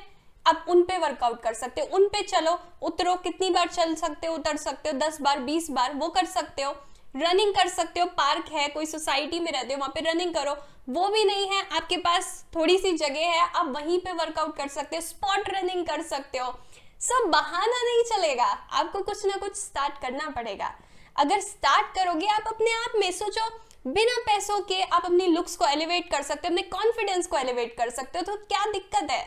आप 0.47 0.67
उन 0.69 0.83
पे 0.83 0.99
वर्कआउट 0.99 1.41
कर 1.43 1.55
सकते 1.55 1.81
हो। 1.81 1.97
उन 1.97 2.07
पे 2.09 2.23
चलो, 2.23 2.59
उतरो, 2.83 3.15
कितनी 3.17 3.51
बार 3.51 3.69
चल 3.69 3.95
सकते 3.95 4.27
हो, 4.27 4.35
उतर 4.35 4.57
सकते 4.57 4.89
हो, 4.89 4.99
दस 4.99 5.21
बार, 5.21 5.41
बीस 5.41 5.71
बार, 5.71 5.95
वो 5.95 6.09
कर 6.09 6.27
सकते 6.27 6.63
हो। 6.63 6.75
रनिंग 7.17 7.55
कर 7.55 7.69
सकते 7.69 8.01
हो 8.01 8.07
पार्क 8.07 8.49
है, 8.53 8.69
कोई 8.69 8.87
सोसाइटी 8.87 9.41
में 9.41 9.51
रहते 9.53 9.75
हो, 9.75 9.79
वहाँ 9.79 9.93
पे 9.95 10.01
रनिंग 10.03 10.35
करो। 10.35 10.57
वो 10.89 11.09
भी 11.09 11.25
नहीं 11.25 11.47
है, 11.49 11.63
आपके 11.73 11.97
पास 11.97 12.45
थोड़ी 12.55 12.77
सी 12.79 12.93
जगह 12.93 13.21
है, 13.21 13.41
आप 13.41 13.73
वहीं 13.77 13.99
पे 13.99 14.13
वर्कआउट 14.13 14.57
कर 14.57 14.69
सकते 14.69 14.97
हो 14.97 15.03
स्पॉट 15.03 15.49
रनिंग 15.51 15.87
कर 15.87 16.03
सकते 16.05 16.39
हो। 16.39 16.53
सब 17.01 17.29
बहाना 17.31 17.83
नहीं 17.83 18.03
चलेगा, 18.05 18.45
आपको 18.45 19.03
कुछ 19.03 19.25
ना 19.27 19.37
कुछ 19.37 19.57
स्टार्ट 19.57 20.01
करना 20.03 20.29
पड़ेगा। 20.31 20.73
अगर 21.17 21.41
स्टार्ट 21.41 21.95
करोगे, 21.95 22.27
आप 22.27 22.45
अपने 22.47 22.73
आप 22.75 22.93
में 22.97 23.11
सोचो, 23.13 23.49
बिना 23.87 24.17
पैसों 24.23 24.61
के 24.61 24.81
आप 24.83 25.05
अपनी 25.05 25.27
लुक्स 25.27 25.57
को 25.57 25.67
एलिवेट 25.67 26.11
कर 26.11 26.23
सकते 26.23 26.49
हो, 26.49 26.55
अपने 26.55 26.63
कॉन्फिडेंस 26.71 27.27
को 27.27 27.37
एलिवेट 27.37 27.77
कर 27.79 27.91
सकते 27.91 28.19
हो 28.19 28.25
तो 28.25 28.37
क्या 28.39 28.65
दिक्कत 28.73 29.11
है? 29.11 29.25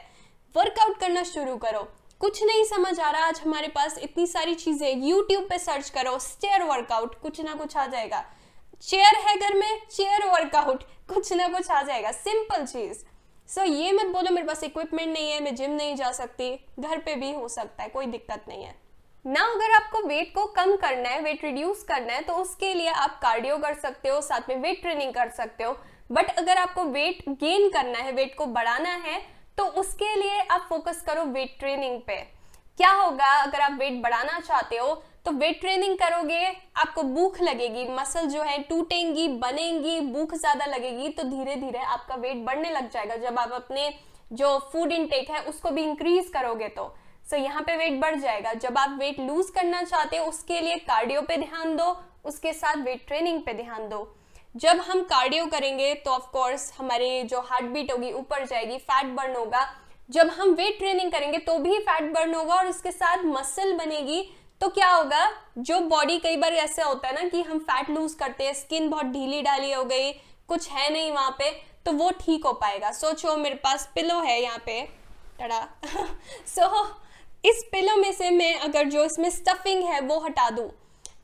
वर्कआउट 0.55 0.99
करना 0.99 1.23
शुरू 1.23 1.55
करो। 1.57 1.87
कुछ 2.21 2.41
नहीं 2.43 2.63
समझ 2.63 2.99
आ 2.99 3.09
रहा 3.11 3.25
आज 3.25 3.39
हमारे 3.39 3.67
पास 3.67 3.97
इतनी 3.97 4.25
सारी 4.27 4.55
चीज़ें। 4.55 5.03
यूट्यूब 5.07 5.43
पे 5.43 5.57
सर्च 5.57 5.89
करो 5.89 6.17
स्टेयर 6.19 6.63
वर्कआउट 6.63 7.13
कुछ 7.21 7.39
ना 7.41 7.53
कुछ 7.53 7.75
आ 7.77 7.85
जाएगा। 7.85 8.23
चेयर 8.81 9.15
है 9.27 9.35
घर 9.37 9.53
में 9.53 9.87
चेयर 9.87 10.25
वर्कआउट 10.25 10.83
कुछ 11.09 11.31
ना 11.33 11.47
कुछ 11.47 11.69
आ 11.71 11.81
जाएगा। 11.81 12.11
सिंपल 12.11 12.65
चीज़। 12.65 12.97
सो 13.49 13.61
so, 13.61 13.67
ये 13.67 13.91
मत 13.91 14.07
बोलो 14.07 14.31
मेरे 14.31 14.47
पास 14.47 14.63
इक्विपमेंट 14.63 15.13
नहीं 15.13 15.31
है 15.31 15.39
मैं 15.43 15.55
जिम 15.55 15.71
नहीं 15.71 15.95
जा 15.95 16.11
सकती। 16.11 16.51
घर 16.79 16.97
पे 16.97 17.15
भी 17.15 17.31
हो 17.33 17.47
सकता 17.47 17.83
है 17.83 17.89
कोई 17.89 18.05
दिक्कत 18.07 18.45
नहीं 18.49 18.63
है। 18.63 18.75
ना 19.25 19.45
अगर 19.45 19.75
आपको 19.75 20.05
वेट 20.07 20.33
को 20.35 20.45
कम 20.53 20.75
करना 20.77 21.09
है 21.09 21.21
वेट 21.21 21.43
रिड्यूस 21.43 21.83
करना 21.83 22.13
है 22.13 22.21
तो 22.21 22.35
उसके 22.35 22.73
लिए 22.73 22.89
आप 22.89 23.19
कार्डियो 23.21 23.57
कर 23.57 23.73
सकते 23.79 24.09
हो 24.09 24.21
साथ 24.21 24.49
में 24.49 24.55
वेट 24.57 24.81
ट्रेनिंग 24.81 25.13
कर 25.13 25.29
सकते 25.31 25.63
हो। 25.63 25.77
बट 26.11 26.37
अगर 26.37 26.57
आपको 26.57 26.83
वेट 26.83 27.27
गेन 27.29 27.69
करना 27.69 27.99
है 27.99 28.11
वेट 28.11 28.37
को 28.37 28.45
बढ़ाना 28.47 28.95
है 28.99 29.21
तो 29.59 29.65
उसके 29.79 30.15
लिए 30.15 30.39
आप 30.41 30.65
फोकस 30.69 31.01
करो 31.07 31.23
वेट 31.27 31.55
ट्रेनिंग 31.59 31.99
पे। 32.01 32.15
क्या 32.79 32.91
होगा 32.91 33.31
अगर 33.37 33.61
आप 33.61 33.71
वेट 33.79 34.01
बढ़ाना 34.03 34.39
चाहते 34.39 34.77
हो 34.77 34.93
तो 35.25 35.31
वेट 35.33 35.59
ट्रेनिंग 35.61 35.97
करोगे 35.97 36.45
आपको 36.77 37.03
भूख 37.05 37.39
लगेगी 37.41 37.87
मसल 37.89 38.27
जो 38.27 38.43
है 38.43 38.57
टूटेंगी 38.63 39.27
बनेंगी 39.39 39.99
भूख 40.03 40.33
ज़्यादा 40.35 40.65
लगेगी 40.67 41.09
तो 41.09 41.23
धीरे 41.25 41.55
धीरे 41.57 41.79
आपका 41.79 42.15
वेट 42.17 42.45
बढ़ने 42.45 42.69
लग 42.71 42.89
जाएगा। 42.91 43.15
जब 43.17 43.39
आप 43.39 43.51
अपने 43.53 43.91
जो 44.33 44.57
फ़ूड 44.71 44.91
इनटेक 44.91 45.29
है 45.31 45.41
उसको 45.43 45.69
भी 45.69 45.83
इंक्रीज 45.83 46.29
करोगे 46.33 46.67
तो। 46.69 46.83
सो 47.25 47.35
so, 47.35 47.43
यहाँ 47.43 47.61
पे 47.63 47.75
वेट 47.77 47.99
बढ़ 48.01 48.15
जाएगा। 48.15 48.53
जब 48.55 48.77
आप 48.77 48.97
वेट 48.99 49.19
लूज 49.19 49.49
करना 49.55 49.81
चाहते 49.83 50.17
हो 50.17 50.25
उसके 50.25 50.59
लिए 50.61 50.77
कार्डियो 50.87 51.21
पे 51.21 51.37
ध्यान 51.37 51.75
दो 51.77 51.95
उसके 52.25 52.53
साथ 52.53 52.83
वेट 52.85 53.05
ट्रेनिंग 53.07 53.41
पे 53.41 53.53
ध्यान 53.53 53.89
दो। 53.89 54.01
जब 54.55 54.79
हम 54.79 55.01
कार्डियो 55.03 55.45
करेंगे 55.45 55.93
तो 55.95 56.11
ऑफ़ 56.11 56.23
कोर्स 56.31 56.71
हमारी 56.77 57.21
जो 57.23 57.39
हार्ट 57.41 57.65
बीट 57.65 57.91
होगी 57.91 58.11
ऊपर 58.13 58.45
जाएगी 58.45 58.77
फैट 58.79 59.13
बर्न 59.15 59.35
होगा। 59.35 59.65
जब 60.09 60.29
हम 60.29 60.53
वेट 60.53 60.77
ट्रेनिंग 60.79 61.11
करेंगे 61.11 61.37
तो 61.37 61.57
भी 61.57 61.77
फैट 61.79 62.11
बर्न 62.13 62.33
होगा 62.35 62.55
और 62.55 62.67
उसके 62.67 62.91
साथ 62.91 63.23
मसल 63.25 63.73
बनेगी। 63.77 64.21
तो 64.61 64.69
क्या 64.69 64.89
होगा 64.89 65.29
जो 65.59 65.79
बॉडी 65.81 66.17
कई 66.19 66.37
बार 66.37 66.53
ऐसा 66.53 66.85
होता 66.85 67.07
है 67.07 67.13
ना 67.15 67.27
कि 67.29 67.41
हम 67.41 67.59
फैट 67.59 67.89
लूज 67.89 68.13
करते 68.13 68.43
हैं 68.43 68.53
स्किन 68.53 68.89
बहुत 68.89 69.05
ढीली 69.05 69.41
डाली 69.41 69.71
हो 69.71 69.83
गई 69.83 70.11
कुछ 70.49 70.69
है 70.69 70.91
नहीं 70.93 71.11
वहाँ 71.11 71.35
पे 71.39 71.51
तो 71.85 71.91
वो 71.91 72.09
ठीक 72.21 72.45
हो 72.45 72.53
पाएगा। 72.53 72.91
सोचो 72.91 73.35
मेरे 73.37 73.55
पास 73.55 73.89
पिलो 73.95 74.19
है 74.21 74.41
यहाँ 74.41 74.61
पे। 74.65 74.81
टड़ा 75.39 75.67
सो 75.85 76.61
so, 76.65 76.85
इस 77.45 77.63
पिलो 77.71 77.95
में 77.95 78.11
से 78.13 78.29
मैं 78.29 78.53
अगर 78.59 78.89
जो 78.89 79.03
इसमें 79.05 79.29
स्टफिंग 79.29 79.83
है 79.83 79.99
वो 80.01 80.19
हटा 80.19 80.49
दूँ। 80.49 80.69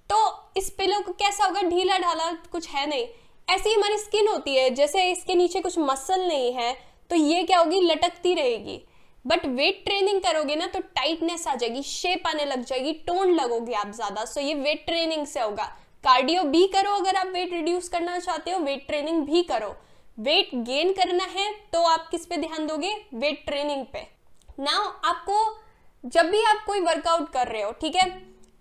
तो 0.09 0.51
इस 0.57 0.69
पिलो 0.71 1.00
को 1.01 1.12
कैसा 1.13 1.45
होगा? 1.45 1.62
ढीला 1.63 1.97
ढाला 2.00 2.31
कुछ 2.51 2.67
है 2.69 2.85
नहीं। 2.88 3.05
ऐसी 3.47 3.74
हमारी 3.74 3.97
स्किन 3.97 4.27
होती 4.27 4.55
है, 4.55 4.69
जैसे 4.71 5.09
इसके 5.12 5.35
नीचे 5.35 5.59
कुछ 5.62 5.77
मसल 5.79 6.27
नहीं 6.27 6.51
है 6.53 6.74
तो 7.12 7.15
ये 7.15 7.43
क्या 7.43 7.57
होगी? 7.59 7.81
लटकती 7.81 8.33
रहेगी। 8.33 8.81
बट 9.25 9.45
वेट 9.47 9.83
ट्रेनिंग 9.85 10.21
करोगे 10.21 10.55
ना 10.55 10.67
तो 10.67 10.79
टाइटनेस 10.95 11.47
आ 11.47 11.53
जाएगी 11.55 11.81
शेप 11.83 12.27
आने 12.27 12.45
लग 12.45 12.63
जाएगी 12.65 12.91
टोन 13.07 13.33
लगोगे 13.33 13.74
आप 13.74 13.91
ज़्यादा। 13.91 14.25
सो 14.25 14.39
ये 14.39 14.53
वेट 14.55 14.85
ट्रेनिंग 14.85 15.25
से 15.27 15.39
होगा। 15.39 15.63
कार्डियो 16.03 16.43
भी 16.45 16.65
करो 16.67 16.91
अगर 16.93 17.15
आप 17.15 17.27
वेट 17.27 17.53
रिड्यूस 17.53 17.89
करना 17.89 18.17
चाहते 18.19 18.51
हो 18.51 18.59
वेट 18.59 18.85
ट्रेनिंग 18.88 19.24
भी 19.25 19.41
करो। 19.43 19.75
वेट 20.19 20.50
गेन 20.65 20.91
करना 20.93 21.24
है 21.31 21.51
तो 21.74 21.81
आप 21.83 22.07
किस 22.12 22.25
पे 22.25 22.38
ध्यान 22.38 22.67
दोगे? 22.67 22.93
वेट 23.13 23.45
ट्रेनिंग 23.45 23.85
पे। 23.93 24.07
नाउ 24.59 24.83
आपको 25.05 25.38
जब 26.03 26.29
भी 26.29 26.43
आप 26.43 26.63
कोई 26.65 26.79
वर्कआउट 26.81 27.31
कर 27.31 27.47
रहे 27.47 27.62
हो, 27.62 27.71
ठीक 27.71 27.95
है? 27.95 28.09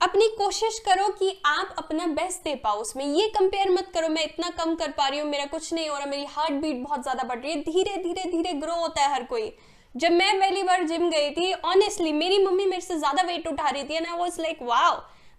अपनी 0.04 0.26
कोशिश 0.38 0.78
करो 0.86 1.08
कि 1.18 1.28
आप 1.46 1.74
अपना 1.78 2.06
बेस्ट 2.14 2.42
दे 2.44 2.54
पाओ 2.64 2.80
उसमें। 2.80 3.04
ये 3.04 3.28
कंपेयर 3.30 3.70
मत 3.70 3.90
करो 3.94 4.08
मैं 4.08 4.24
इतना 4.24 4.48
कम 4.56 4.74
कर 4.74 4.90
पा 4.92 5.06
रही 5.08 5.20
हूँ 5.20 5.28
मेरा 5.28 5.44
कुछ 5.46 5.72
नहीं 5.74 5.88
हो 5.88 5.96
रहा 5.96 6.06
मेरी 6.06 6.24
हार्ट 6.30 6.60
बीट 6.62 6.82
बहुत 6.82 7.02
ज़्यादा 7.02 7.24
बढ़ 7.24 7.38
रही 7.38 7.52
है। 7.52 7.60
धीरे 7.62 7.96
धीरे 8.02 8.30
धीरे 8.30 8.52
ग्रो 8.54 8.74
होता 8.74 9.02
है 9.02 9.12
हर 9.12 9.24
कोई। 9.24 9.52
जब 9.94 10.12
मैं 10.12 10.38
पहली 10.40 10.62
बार 10.62 10.82
जिम 10.84 11.08
गई 11.10 11.30
थी 11.30 11.52
ऑनेस्टली 11.52 12.12
मेरी 12.12 12.44
मम्मी 12.44 12.66
मेरे 12.66 12.80
से 12.80 12.98
ज़्यादा 12.98 13.22
वेट 13.22 13.46
उठा 13.48 13.68
रही 13.68 13.84
थी 13.84 14.00
ना 14.00 14.14
वो 14.14 14.26
इज़ 14.26 14.40
लाइक 14.40 14.58
वाओ 14.62 14.96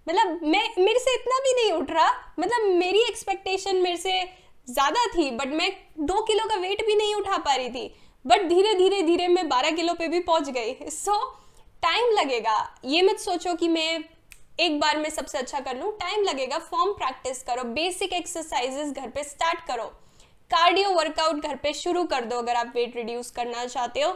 मतलब 0.07 0.39
मैं 0.45 0.63
मेरे 0.79 0.99
से 0.99 1.13
इतना 1.15 1.39
भी 1.39 1.53
नहीं 1.53 1.71
उठ 1.73 1.91
रहा। 1.91 2.09
मतलब 2.39 2.65
मेरी 2.77 2.99
एक्सपेक्टेशन 3.01 3.75
मेरे 3.77 3.97
से 3.97 4.19
ज़्यादा 4.67 5.05
थी 5.07 5.29
बट 5.33 5.53
मैं 5.53 5.71
दो 6.01 6.21
किलो 6.23 6.47
का 6.49 6.55
वेट 6.57 6.85
भी 6.87 6.95
नहीं 6.95 7.15
उठा 7.15 7.37
पा 7.39 7.55
रही 7.55 7.69
थी। 7.69 7.87
बट 8.25 8.47
धीरे 8.49 8.73
धीरे 8.73 9.01
धीरे 9.03 9.27
मैं 9.27 9.47
बारह 9.49 9.71
किलो 9.73 9.93
पे 9.93 10.07
भी 10.07 10.19
पहुँच 10.21 10.49
गई। 10.49 10.73
सो 10.81 11.11
so, 11.11 11.19
टाइम 11.83 12.11
लगेगा। 12.13 12.57
ये 12.85 13.01
मत 13.01 13.19
सोचो 13.19 13.53
कि 13.55 13.67
मैं 13.69 14.03
एक 14.59 14.79
बार 14.79 14.97
में 14.97 15.09
सबसे 15.09 15.37
अच्छा 15.37 15.59
कर 15.59 15.75
लूँ। 15.77 15.91
टाइम 15.91 16.23
लगेगा 16.23 16.57
फॉर्म 16.61 16.91
प्रैक्टिस 16.93 17.41
करो 17.43 17.63
बेसिक 17.71 18.13
एक्सरसाइजेस 18.13 18.91
घर 18.91 19.09
पे 19.09 19.23
स्टार्ट 19.23 19.65
करो। 19.67 19.85
कार्डियो 20.51 20.89
वर्कआउट 20.91 21.41
घर 21.41 21.55
पे 21.55 21.73
शुरू 21.73 22.03
कर 22.05 22.25
दो 22.25 22.37
अगर 22.37 22.55
आप 22.55 22.71
वेट 22.75 22.95
रिड्यूस 22.95 23.31
करना 23.31 23.65
चाहते 23.65 24.01
हो। 24.01 24.15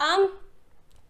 आम, 0.00 0.26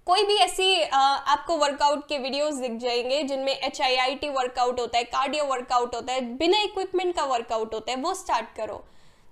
कोई 0.06 0.22
भी 0.24 0.36
ऐसी 0.36 0.82
आपको 0.82 1.56
वर्कआउट 1.56 2.06
के 2.08 2.18
वीडियोस 2.18 2.54
दिख 2.54 2.78
जाएँगे 2.80 3.22
जिनमें 3.22 3.52
H 3.52 3.80
I 3.80 3.96
I 3.96 4.14
T 4.14 4.28
workout 4.30 4.80
होता 4.80 4.98
है 4.98 5.04
कार्डियो 5.06 5.44
वर्कआउट 5.44 5.94
होता 5.94 6.12
है, 6.12 6.20
बिना 6.36 6.62
इक्विपमेंट 6.62 7.14
का 7.16 7.24
वर्कआउट 7.24 7.74
होता 7.74 7.92
है, 7.92 7.96
वो 7.98 8.14
स्टार्ट 8.14 8.56
करो। 8.56 8.84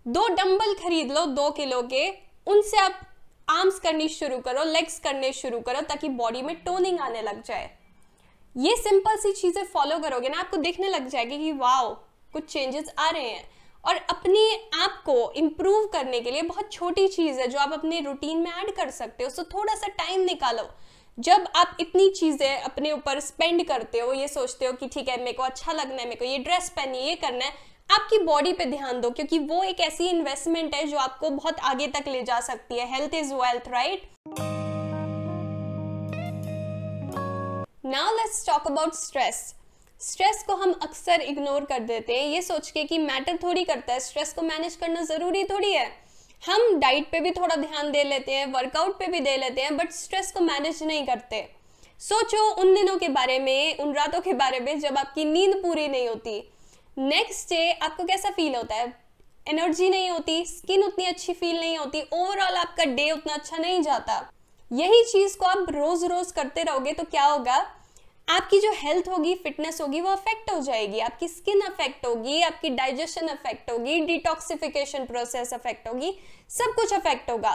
दो 0.06 0.26
डंबल 0.28 0.74
खरीद 0.74 1.12
लो, 1.12 1.24
दो 1.26 1.50
किलो 1.50 1.82
के, 1.84 2.08
उनसे 2.46 2.78
आप 2.78 3.00
आर्म्स 3.48 3.78
करनी 3.78 4.08
शुरू 4.10 4.38
करो 4.38 4.64
लेग्स 4.64 4.98
करने 4.98 5.32
शुरू 5.32 5.60
करो 5.60 5.80
ताकि 5.80 6.08
बॉडी 6.08 6.42
में 6.42 6.54
टोनिंग 6.56 7.00
आने 7.00 7.22
लग 7.22 7.42
जाए। 7.42 7.70
ये 8.58 8.74
सिंपल 8.76 9.16
सी 9.16 9.32
चीज़ें 9.32 9.64
फॉलो 9.64 9.98
करोगे 9.98 10.28
ना, 10.28 10.38
आपको 10.38 10.56
देखने 10.56 10.88
लग 10.88 11.08
जाएगी 11.08 11.36
कि 11.38 11.52
वाओ 11.52 11.94
कुछ 12.32 12.44
चेंजेस 12.44 12.88
आ 12.98 13.08
रहे 13.10 13.28
हैं। 13.30 13.44
और 13.84 13.96
अपने 14.10 14.40
आप 14.82 15.02
को 15.06 15.30
इम्प्रूव 15.32 15.86
करने 15.86 16.20
के 16.20 16.30
लिए 16.30 16.42
बहुत 16.42 16.72
छोटी 16.72 17.06
चीज़ 17.08 17.38
है 17.40 17.46
जो 17.48 17.58
आप 17.58 17.72
अपने 17.72 18.00
रूटीन 18.00 18.38
में 18.38 18.50
ऐड 18.52 18.74
कर 18.76 18.90
सकते 18.90 19.24
हो। 19.24 19.30
सो 19.30 19.42
थोड़ा 19.44 19.74
सा 19.74 19.88
टाइम 19.88 20.20
निकालो। 20.20 20.68
जब 21.18 21.46
आप 21.56 21.76
इतनी 21.80 22.08
चीज़ें 22.10 22.60
अपने 22.62 22.92
ऊपर 22.92 23.20
स्पेंड 23.20 23.66
करते 23.68 23.98
हो, 23.98 24.12
ये 24.12 24.28
सोचते 24.28 24.66
हो 24.66 24.72
कि 24.72 24.88
ठीक 24.88 25.08
है, 25.08 25.18
मेरे 25.18 25.32
को 25.32 25.42
अच्छा 25.42 25.72
लगना 25.72 26.02
है, 26.02 26.04
मेरे 26.04 26.16
को 26.16 26.24
ये 26.24 26.38
ड्रेस 26.38 26.72
पहनी 26.76 26.98
ये 26.98 27.14
करना 27.14 27.44
है, 27.44 27.52
आपकी 27.90 28.18
बॉडी 28.18 28.52
पे 28.52 28.64
ध्यान 28.66 29.00
दो, 29.00 29.10
क्योंकि 29.10 29.38
वो 29.38 29.62
एक 29.62 29.80
ऐसी 29.80 30.08
इन्वेस्टमेंट 30.08 30.74
है 30.74 30.86
जो 30.86 30.98
आपको 30.98 31.30
बहुत 31.30 31.60
आगे 31.62 31.86
तक 31.86 32.08
ले 32.08 32.22
जा 32.22 32.40
सकती 32.40 32.78
है। 32.78 32.92
Health 32.94 33.14
is 33.14 33.34
wealth 33.34 33.68
right 33.68 34.10
now 37.84 38.14
let's 38.14 38.46
talk 38.46 38.66
about 38.66 38.94
stress 38.94 39.36
stress 40.00 40.42
को 40.46 40.54
हम 40.54 40.72
अक्सर 40.82 41.20
इग्नोर 41.20 41.64
कर 41.64 41.80
देते 41.80 42.14
हैं। 42.14 42.26
ये 42.28 42.40
सोच 42.42 42.70
के 42.70 42.82
कि 42.84 42.96
मैटर 42.98 43.36
थोड़ी 43.42 43.62
करता 43.64 43.92
है। 43.92 44.00
स्ट्रेस 44.00 44.32
को 44.32 44.42
मैनेज 44.42 44.76
करना 44.76 45.02
ज़रूरी 45.02 45.42
थोड़ी 45.44 45.72
है। 45.72 45.86
हम 46.42 46.78
डाइट 46.80 47.10
पे 47.10 47.20
भी 47.20 47.30
थोड़ा 47.30 47.56
ध्यान 47.56 47.90
दे 47.90 48.02
लेते 48.04 48.32
हैं 48.32 48.46
वर्कआउट 48.46 48.98
पे 48.98 49.06
भी 49.06 49.20
दे 49.20 49.36
लेते 49.36 49.62
हैं 49.62 49.76
बट 49.76 49.92
स्ट्रेस 49.92 50.32
को 50.32 50.40
मैनेज 50.40 50.82
नहीं 50.82 51.06
करते। 51.06 51.40
सोचो 52.00 52.50
उन 52.52 52.74
दिनों 52.74 52.96
के 52.96 53.08
बारे 53.08 53.38
में, 53.38 53.78
उन 53.78 53.92
रातों 53.94 54.20
के 54.20 54.32
बारे 54.32 54.60
में 54.60 54.78
जब 54.80 54.98
आपकी 54.98 55.24
नींद 55.24 55.54
पूरी 55.56 55.86
नहीं 55.88 56.08
होती। 56.08 56.40
नेक्स्ट 56.98 57.48
डे 57.48 57.70
आपको 57.72 58.04
कैसा 58.04 58.30
फील 58.30 58.56
होता 58.56 58.74
है? 58.74 58.92
एनर्जी 59.48 59.88
नहीं 59.90 60.10
होती 60.10 60.44
स्किन 60.46 60.82
उतनी 60.82 61.04
अच्छी 61.04 61.32
फील 61.32 61.60
नहीं 61.60 61.78
होती। 61.78 62.00
ओवरऑल 62.12 62.56
आपका 62.56 62.84
डे 62.84 63.10
उतना 63.10 63.34
अच्छा 63.34 63.56
नहीं 63.56 63.82
जाता। 63.82 64.20
यही 64.70 65.02
चीज़ 65.04 65.36
को 65.38 65.46
आप 65.46 65.66
रोज 65.70 66.04
रोज 66.04 66.30
करते 66.32 66.62
रहोगे 66.62 66.92
तो 66.92 67.04
क्या 67.04 67.24
होगा? 67.24 67.56
आपकी 68.28 68.58
जो 68.60 68.70
हेल्थ 68.74 69.08
होगी 69.08 69.34
फिटनेस 69.34 69.80
होगी, 69.80 70.00
वो 70.00 70.10
अफेक्ट 70.10 70.50
हो 70.50 70.60
जाएगी। 70.60 70.98
आपकी 71.00 71.28
स्किन 71.28 71.60
अफेक्ट 71.60 72.06
होगी, 72.06 72.40
आपकी 72.42 72.70
डाइजेशन 72.70 73.28
अफेक्ट 73.28 73.70
होगी 73.70 74.00
डिटॉक्सिफिकेशन 74.06 75.04
प्रोसेस 75.06 75.52
अफेक्ट 75.54 75.88
होगी, 75.88 76.12
सब 76.50 76.74
कुछ 76.74 76.92
अफेक्ट 76.94 77.30
होगा। 77.30 77.52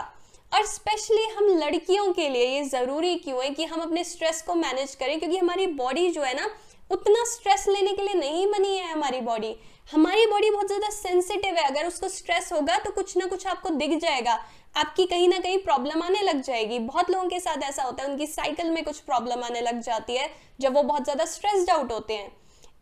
और 0.52 0.66
स्पेशली 0.66 1.24
हम 1.28 1.46
लड़कियों 1.58 2.12
के 2.12 2.28
लिए 2.28 2.46
ये 2.46 2.64
ज़रूरी 2.64 3.14
क्यों 3.16 3.42
है 3.44 3.50
कि 3.50 3.64
हम 3.64 3.80
अपने 3.80 4.04
स्ट्रेस 4.04 4.42
को 4.42 4.54
मैनेज 4.56 4.94
करें? 4.94 5.18
क्योंकि 5.18 5.36
हमारी 5.36 5.66
बॉडी 5.74 6.10
जो 6.10 6.22
है 6.22 6.34
ना, 6.34 6.50
उतना 6.90 7.24
स्ट्रेस 7.26 7.64
लेने 7.68 7.92
के 7.92 8.02
लिए 8.02 8.14
नहीं 8.14 8.46
बनी 8.46 8.76
है 8.76 8.90
हमारी 8.92 9.20
बॉडी 9.22 9.54
हमारी 9.88 10.26
बॉडी 10.26 10.50
बहुत 10.50 10.66
ज़्यादा 10.66 10.90
सेंसिटिव 10.90 11.54
है। 11.54 11.66
अगर 11.66 11.86
उसको 11.86 12.08
स्ट्रेस 12.08 12.52
होगा 12.52 12.76
तो 12.78 12.90
कुछ 12.92 13.16
ना 13.16 13.26
कुछ 13.26 13.46
आपको 13.46 13.70
दिख 13.70 13.98
जाएगा। 14.00 14.38
आपकी 14.74 15.04
कहीं 15.06 15.28
ना 15.28 15.38
कहीं 15.38 15.58
प्रॉब्लम 15.58 16.02
आने 16.02 16.22
लग 16.22 16.40
जाएगी। 16.42 16.78
बहुत 16.80 17.10
लोगों 17.10 17.28
के 17.28 17.40
साथ 17.40 17.62
ऐसा 17.62 17.82
होता 17.82 18.02
है, 18.02 18.08
उनकी 18.10 18.26
साइकिल 18.26 18.70
में 18.70 18.82
कुछ 18.84 18.98
प्रॉब्लम 19.00 19.44
आने 19.44 19.60
लग 19.60 19.80
जाती 19.82 20.16
है, 20.16 20.28
जब 20.60 20.74
वो 20.74 20.82
बहुत 20.82 21.04
ज़्यादा 21.04 21.24
स्ट्रेस्ड 21.26 21.70
आउट 21.70 21.92
होते 21.92 22.14
हैं। 22.14 22.32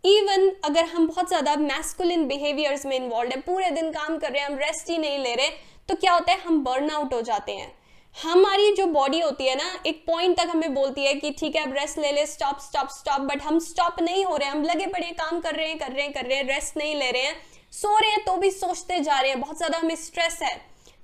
इवन 0.05 0.51
अगर 0.65 0.85
हम 0.87 1.07
बहुत 1.07 1.29
ज़्यादा 1.29 1.55
मैस्कुलिन 1.57 2.27
बिहेवियर्स 2.29 2.87
में 2.87 2.97
इन्वॉल्व 2.97 3.31
है, 3.31 3.41
पूरे 3.41 3.71
दिन 3.71 3.91
काम 3.93 4.19
कर 4.19 4.33
रहे 4.33 4.41
हैं, 4.41 4.49
हम 4.49 4.59
रेस्ट 4.59 4.91
ही 4.91 4.99
नहीं 4.99 5.19
ले 5.19 5.35
रहे 5.35 5.49
तो 5.89 5.95
क्या 5.95 6.13
होता 6.13 6.33
है, 6.33 6.41
हम 6.41 6.63
बर्न 6.65 6.91
आउट 6.91 7.15
हो 7.15 7.21
जाते 7.23 7.53
हैं। 7.53 7.73
हमारी 8.17 8.73
जो 8.75 8.87
बॉडी 8.89 9.21
होती 9.21 9.45
है 9.45 9.55
ना, 9.57 9.71
एक 9.87 10.03
पॉइंट 10.07 10.37
तक 10.39 10.49
हमें 10.51 10.75
बोलती 10.75 11.05
है 11.05 11.15
कि 11.15 11.31
ठीक 11.31 11.57
है, 11.57 11.63
अब 11.63 11.73
रेस्ट 11.73 11.99
ले 11.99 12.11
ले 12.13 12.27
स्टॉप 12.27 12.59
स्टॉप 12.61 12.89
स्टॉप 12.91 13.21
बट 13.23 13.43
हम 13.43 13.59
स्टॉप 13.61 14.01
नहीं 14.01 14.25
हो 14.25 14.37
रहे, 14.37 14.49
हम 14.49 14.63
लगे 14.65 14.87
पड़े 14.89 15.11
काम 15.19 15.41
कर 15.41 15.55
रहे 15.55 15.69
हैं, 15.69 15.79
कर 15.79 15.93
रहे 15.93 16.03
हैं, 16.03 16.13
कर 16.13 16.27
रहे 16.27 16.39
हैं 16.39 16.45
रेस्ट 16.47 16.77
नहीं 16.77 16.95
ले 16.95 17.11
रहे 17.11 17.23
हैं। 17.23 17.37
सो 17.73 17.97
रहे 17.99 18.11
हैं 18.11 18.25
तो 18.25 18.37
भी 18.37 18.51
सोचते 18.51 19.01
जा 19.01 19.21
रहे 19.21 19.31
हैं, 19.31 19.41
बहुत 19.41 19.57
ज़्यादा 19.57 19.79
हमें 19.79 19.95
स्ट्रेस 19.97 20.39
है। 20.43 20.55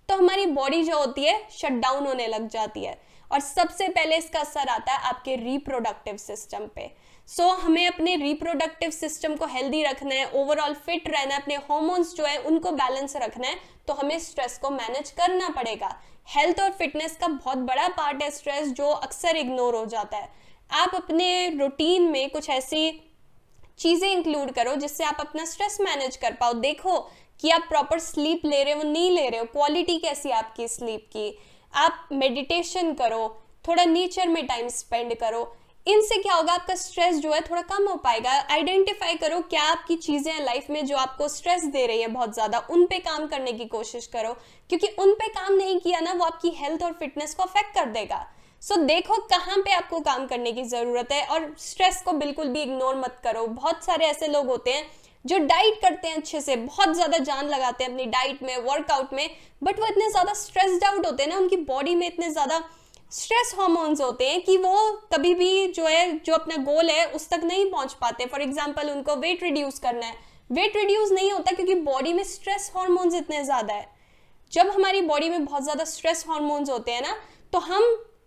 तो 0.09 0.17
हमारी 0.17 0.47
बॉडी 0.49 0.83
जो 0.85 0.99
होती 0.99 1.25
है 1.25 1.41
शट 1.53 1.73
डाउन 1.81 2.07
होने 2.07 2.27
लग 2.27 2.49
जाती 2.49 2.85
है। 2.85 2.97
और 3.31 3.41
सबसे 3.41 3.89
पहले 3.89 4.17
इसका 4.17 4.41
असर 4.41 4.69
आता 4.69 4.93
है 4.93 5.09
आपके 5.09 5.35
रिप्रोडक्टिव 5.37 6.17
सिस्टम 6.17 6.67
पे। 6.75 6.91
सो 7.29 7.43
so, 7.43 7.59
हमें 7.61 7.87
अपने 7.87 8.15
रिप्रोडक्टिव 8.17 8.91
सिस्टम 8.91 9.35
को 9.37 9.47
हेल्दी 9.47 9.83
रखना 9.85 10.15
है 10.15 10.31
ओवरऑल 10.33 10.75
फिट 10.77 11.09
रहना 11.09 11.35
है 11.35 11.41
अपने 11.43 11.57
हॉर्मोन्स 11.69 12.15
जो 12.17 12.25
है 12.25 12.39
उनको 12.41 12.71
बैलेंस 12.73 13.17
रखना 13.17 13.49
है 13.49 13.57
तो 13.89 13.95
हमें 13.95 14.19
स्ट्रेस 14.19 14.59
को 14.59 14.71
मैनेज 14.71 15.11
करना 15.11 15.49
पड़ेगा। 15.57 15.95
हेल्थ 16.29 16.61
और 16.61 16.71
फिटनेस 16.71 17.17
का 17.17 17.29
बहुत 17.29 17.59
बड़ा 17.59 17.89
पार्ट 17.89 18.23
है 18.23 18.31
स्ट्रेस 18.31 18.69
जो 18.71 18.89
अक्सर 18.89 19.37
इग्नोर 19.37 19.75
हो 19.75 19.85
जाता 19.87 20.17
है। 20.17 20.29
आप 20.71 20.95
अपने 20.95 21.49
रूटीन 21.51 22.11
में 22.11 22.29
कुछ 22.31 22.51
ऐसी 22.51 22.91
चीज़ें 23.79 24.11
इंक्लूड 24.11 24.51
करो 24.53 24.75
जिससे 24.77 25.05
आप 25.05 25.17
अपना 25.21 25.45
स्ट्रेस 25.45 25.79
मैनेज 25.81 26.17
कर 26.17 26.33
पाओ। 26.33 26.53
देखो 26.55 26.99
कि 27.41 27.51
आप 27.51 27.67
प्रॉपर 27.69 27.99
स्लीप 28.01 28.45
ले 28.45 28.63
रहे 28.65 28.75
हो 28.75 28.83
नहीं 28.85 29.11
ले 29.11 29.29
रहे 29.29 29.41
हो 29.41 29.47
क्वालिटी 29.47 29.99
कैसी 29.99 30.29
है 30.29 30.35
आपकी 30.37 30.69
स्लीप 30.69 31.07
की? 31.13 31.39
आप 31.75 32.09
मेडिटेशन 32.13 32.93
करो 32.95 33.29
थोड़ा 33.65 33.85
नेचर 33.85 34.29
में 34.29 34.47
टाइम 34.47 34.69
स्पेंड 34.71 35.15
करो। 35.15 35.53
इनसे 35.87 36.17
क्या 36.23 36.35
होगा 36.35 36.53
आपका 36.53 36.75
स्ट्रेस 36.75 37.19
जो 37.19 37.33
है 37.33 37.41
थोड़ा 37.41 37.61
कम 37.65 37.87
हो 37.89 37.95
पाएगा। 37.97 38.31
आइडेंटिफाई 38.53 39.15
करो 39.17 39.41
क्या 39.51 39.63
आपकी 39.65 39.97
चीज़ें 39.97 40.33
हैं 40.33 40.45
लाइफ 40.45 40.67
में 40.71 40.85
जो 40.87 40.97
आपको 40.97 41.29
स्ट्रेस 41.29 41.65
दे 41.67 41.87
रही 41.87 42.01
है 42.01 42.09
बहुत 42.09 42.35
ज़्यादा। 42.35 42.59
उन 42.71 42.85
पे 42.87 42.99
काम 43.01 43.27
करने 43.27 43.53
की 43.53 43.65
कोशिश 43.67 44.07
करो 44.07 44.33
क्योंकि 44.71 44.87
उन 44.99 45.13
पे 45.13 45.29
काम 45.31 45.53
नहीं 45.53 45.79
किया 45.81 46.01
ना 46.01 46.13
वो 46.13 46.25
आपकी 46.25 46.51
हेल्थ 46.57 46.83
और 46.83 46.93
फिटनेस 46.93 47.35
को 47.35 47.43
अफेक्ट 47.43 47.75
कर 47.75 47.87
देगा। 47.91 48.27
सो 48.63 48.75
so, 48.75 48.81
देखो 48.83 49.17
कहाँ 49.27 49.57
पे 49.59 49.73
आपको 49.73 50.01
काम 50.01 50.27
करने 50.27 50.53
की 50.53 50.63
ज़रूरत 50.65 51.13
है 51.13 51.25
और 51.27 51.55
स्ट्रेस 51.59 52.03
को 52.05 52.13
बिल्कुल 52.15 52.49
भी 52.49 52.63
इग्नोर 52.63 52.97
मत 52.97 53.21
करो। 53.25 53.47
बहुत 53.47 53.85
सारे 53.85 54.07
ऐसे 54.07 54.27
लोग 54.27 54.47
होते 54.47 54.71
हैं 54.71 54.85
जो 55.25 55.39
डाइट 55.39 55.81
करते 55.83 56.09
हैं 56.09 56.17
अच्छे 56.17 56.41
से, 56.41 56.57
बहुत 56.57 56.95
ज़्यादा 56.95 57.19
जान 57.21 57.49
लगाते 57.49 57.85
हैं 57.85 57.91
अपनी 57.91 58.05
डाइट 58.07 58.43
में 58.43 58.57
वर्कआउट 58.59 59.13
में 59.13 59.29
बट 59.63 59.81
वो 59.81 59.87
इतने 59.87 60.11
ज़्यादा 60.11 60.33
स्ट्रेस्ड 60.35 60.85
आउट 60.85 61.07
होते 61.07 61.23
हैं 61.23 61.31
ना, 61.31 61.37
उनकी 61.37 61.57
बॉडी 61.59 61.95
में 61.95 62.07
इतने 62.07 62.31
ज़्यादा 62.31 62.63
स्ट्रेस 63.13 63.55
हार्मोन्स 63.59 64.01
होते 64.01 64.29
हैं 64.29 64.41
कि 64.43 64.57
वो 64.57 64.91
कभी 65.13 65.35
भी 65.35 65.67
जो 65.69 65.87
है, 65.87 66.19
जो 66.19 66.35
अपना 66.35 66.57
गोल 66.65 66.91
है, 66.91 67.05
उस 67.07 67.29
तक 67.31 67.45
नहीं 67.45 67.71
पहुँच 67.71 67.93
पाते। 68.01 68.27
फॉर 68.27 68.43
एग्ज़ाम्पल 68.43 68.91
उनको 68.91 69.17
वेट 69.17 69.43
रिड्यूस 69.43 69.79
करना 69.79 70.07
है। 70.07 70.15
वेट 70.51 70.77
रिड्यूस 70.77 71.13
नहीं 71.13 71.31
होता 71.33 71.53
क्योंकि 71.53 71.75
बॉडी 71.83 72.13
में 72.13 72.23
स्ट्रेस 72.25 72.71
हार्मोन्स 72.77 73.15
इतने 73.15 73.43
ज़्यादा 73.45 73.75
है। 73.75 73.87
जब 74.53 74.71
हमारी 74.71 75.01
बॉडी 75.03 75.29
में 75.31 75.45
बहुत 75.45 75.63
ज़्यादा 75.63 75.85
स्ट्रेस 75.87 76.25
हार्मोन्स 76.29 76.71
होते 76.71 76.93
हैं 76.93 77.03
ना 77.03 77.17
तो 77.53 77.59
हम 77.61 77.83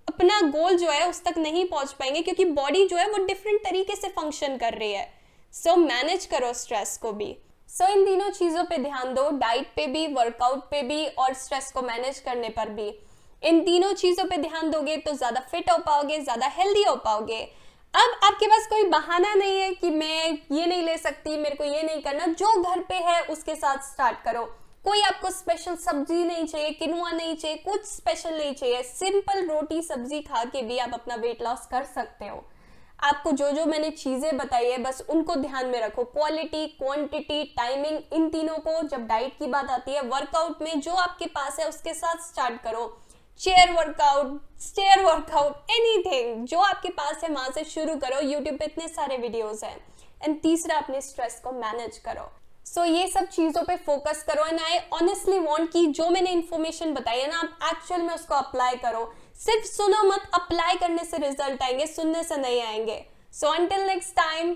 अपना 0.07 0.39
गोल 0.41 0.75
जो 0.77 0.89
है, 0.89 1.07
उस 1.09 1.23
तक 1.23 1.37
नहीं 1.37 1.65
पहुँच 1.67 1.91
पाएँगे 1.91 2.21
क्योंकि 2.21 2.45
बॉडी 2.51 2.85
जो 2.87 2.97
है, 2.97 3.09
वो 3.09 3.25
डिफरेंट 3.25 3.59
तरीके 3.61 3.95
से 3.95 4.07
फ़ंक्शन 4.09 4.57
कर 4.57 4.73
रही 4.73 4.91
है। 4.91 5.09
सो 5.53 5.75
मैनेज 5.77 6.25
करो 6.25 6.51
स्ट्रेस 6.53 6.97
को 6.97 7.11
भी। 7.13 7.35
सो 7.69 7.87
इन 7.87 8.05
तीनों 8.05 8.29
चीज़ों 8.31 8.63
पे 8.63 8.77
ध्यान 8.79 9.13
दो 9.13 9.29
डाइट 9.37 9.67
पे 9.75 9.87
भी 9.87 10.05
वर्कआउट 10.09 10.59
पे 10.71 10.81
भी 10.83 11.05
और 11.07 11.33
स्ट्रेस 11.35 11.71
को 11.71 11.81
मैनेज 11.81 12.19
करने 12.19 12.49
पर 12.49 12.69
भी। 12.69 12.87
इन 13.43 13.61
तीनों 13.63 13.91
चीज़ों 13.93 14.25
पे 14.25 14.37
ध्यान 14.39 14.69
दोगे 14.71 14.95
तो 14.97 15.13
ज़्यादा 15.13 15.41
फिट 15.41 15.71
हो 15.71 15.77
पाओगे, 15.77 16.19
ज़्यादा 16.19 16.47
हेल्दी 16.49 16.83
हो 16.83 16.95
पाओगे। 16.97 17.41
अब 17.93 18.19
आपके 18.23 18.47
पास 18.47 18.67
कोई 18.67 18.83
बहाना 18.89 19.33
नहीं 19.33 19.59
है 19.59 19.73
कि 19.73 19.89
मैं 19.89 20.29
ये 20.51 20.65
नहीं 20.65 20.81
ले 20.81 20.97
सकती, 20.97 21.37
मेरे 21.37 21.55
को 21.55 21.63
ये 21.63 21.81
नहीं 21.83 22.01
करना। 22.01 22.25
जो 22.27 22.61
घर 22.61 22.79
पे 22.89 22.95
है 22.95 23.21
उसके 23.25 23.55
साथ 23.55 23.83
स्टार्ट 23.85 24.23
करो। 24.25 24.43
कोई 24.85 25.01
आपको 25.01 25.29
स्पेशल 25.31 25.75
सब्ज़ी 25.77 26.23
नहीं 26.23 26.45
चाहिए 26.45 26.69
किनुआ 26.71 27.11
नहीं 27.11 27.35
चाहिए, 27.35 27.57
कुछ 27.59 27.85
स्पेशल 27.85 28.37
नहीं 28.37 28.53
चाहिए। 28.53 28.81
सिंपल 28.83 29.45
रोटी 29.47 29.81
सब्ज़ी 29.81 30.21
खा 30.21 30.43
के 30.45 30.61
भी 30.61 30.77
आप 30.77 30.93
अपना 30.93 31.15
वेट 31.17 31.41
लॉस 31.43 31.67
कर 31.71 31.83
सकते 31.85 32.27
हो। 32.27 32.43
आपको 33.01 33.31
जो 33.31 33.49
जो 33.51 33.65
मैंने 33.65 33.89
चीज़ें 33.91 34.37
बताई 34.37 34.69
है 34.71 34.77
बस 34.77 35.01
उनको 35.09 35.35
ध्यान 35.35 35.67
में 35.67 35.79
रखो। 35.81 36.03
क्वालिटी 36.05 36.65
क्वांटिटी 36.69 37.43
टाइमिंग 37.57 37.99
इन 38.13 38.29
तीनों 38.29 38.57
को 38.57 38.81
जब 38.87 39.05
डाइट 39.07 39.37
की 39.39 39.47
बात 39.47 39.69
आती 39.69 39.91
है 39.91 40.01
वर्कआउट 40.01 40.61
में 40.61 40.79
जो 40.79 40.91
आपके 40.95 41.25
पास 41.29 41.59
है 41.59 41.67
उसके 41.69 41.93
साथ 41.93 42.27
स्टार्ट 42.27 42.61
करो। 42.63 42.85
Chair 43.39 43.71
workout 43.71 44.39
stair 44.61 45.03
workout 45.05 45.71
anything 45.71 46.45
जो 46.47 46.59
आपके 46.59 46.89
पास 46.91 47.23
है 47.23 47.29
वहाँ 47.29 47.49
से 47.51 47.63
शुरू 47.63 47.95
करो। 47.95 48.19
यूट्यूब 48.21 48.57
पे 48.57 48.65
इतने 48.65 48.87
सारे 48.87 49.17
वीडियोस 49.17 49.63
हैं। 49.63 49.75
एंड 50.23 50.41
तीसरा 50.41 50.77
अपने 50.77 51.01
स्ट्रेस 51.01 51.39
को 51.43 51.51
मैनेज 51.51 51.97
करो। 51.97 52.29
सो 52.65 52.81
so, 52.81 52.87
ये 52.87 53.07
सब 53.07 53.25
चीज़ों 53.27 53.63
पे 53.63 53.75
फोकस 53.77 54.23
करो। 54.23 54.45
एंड 54.45 54.59
आई 54.59 54.77
ऑनेस्टली 54.93 55.39
वांट 55.39 55.71
कि 55.71 55.85
जो 55.89 56.09
मैंने 56.09 56.31
इन्फॉर्मेशन 56.31 56.93
बताई 56.93 57.19
है 57.19 57.29
ना 57.29 57.39
आप 57.39 57.59
एक्चुअल 57.71 58.01
में 58.01 58.13
उसको 58.13 58.35
अप्लाई 58.35 58.75
करो। 58.77 59.03
सिर्फ़ 59.41 59.65
सुनो 59.65 60.03
मत 60.03 60.29
अप्लाई 60.33 60.75
करने 60.77 61.03
से 61.03 61.17
रिज़ल्ट 61.17 61.61
आएँगे, 61.63 61.85
सुनने 61.87 62.23
से 62.23 62.35
नहीं 62.37 62.61
आएँगे। 62.61 63.05
So 63.33 63.47
until 63.49 63.85
next 63.87 64.15
time 64.15 64.55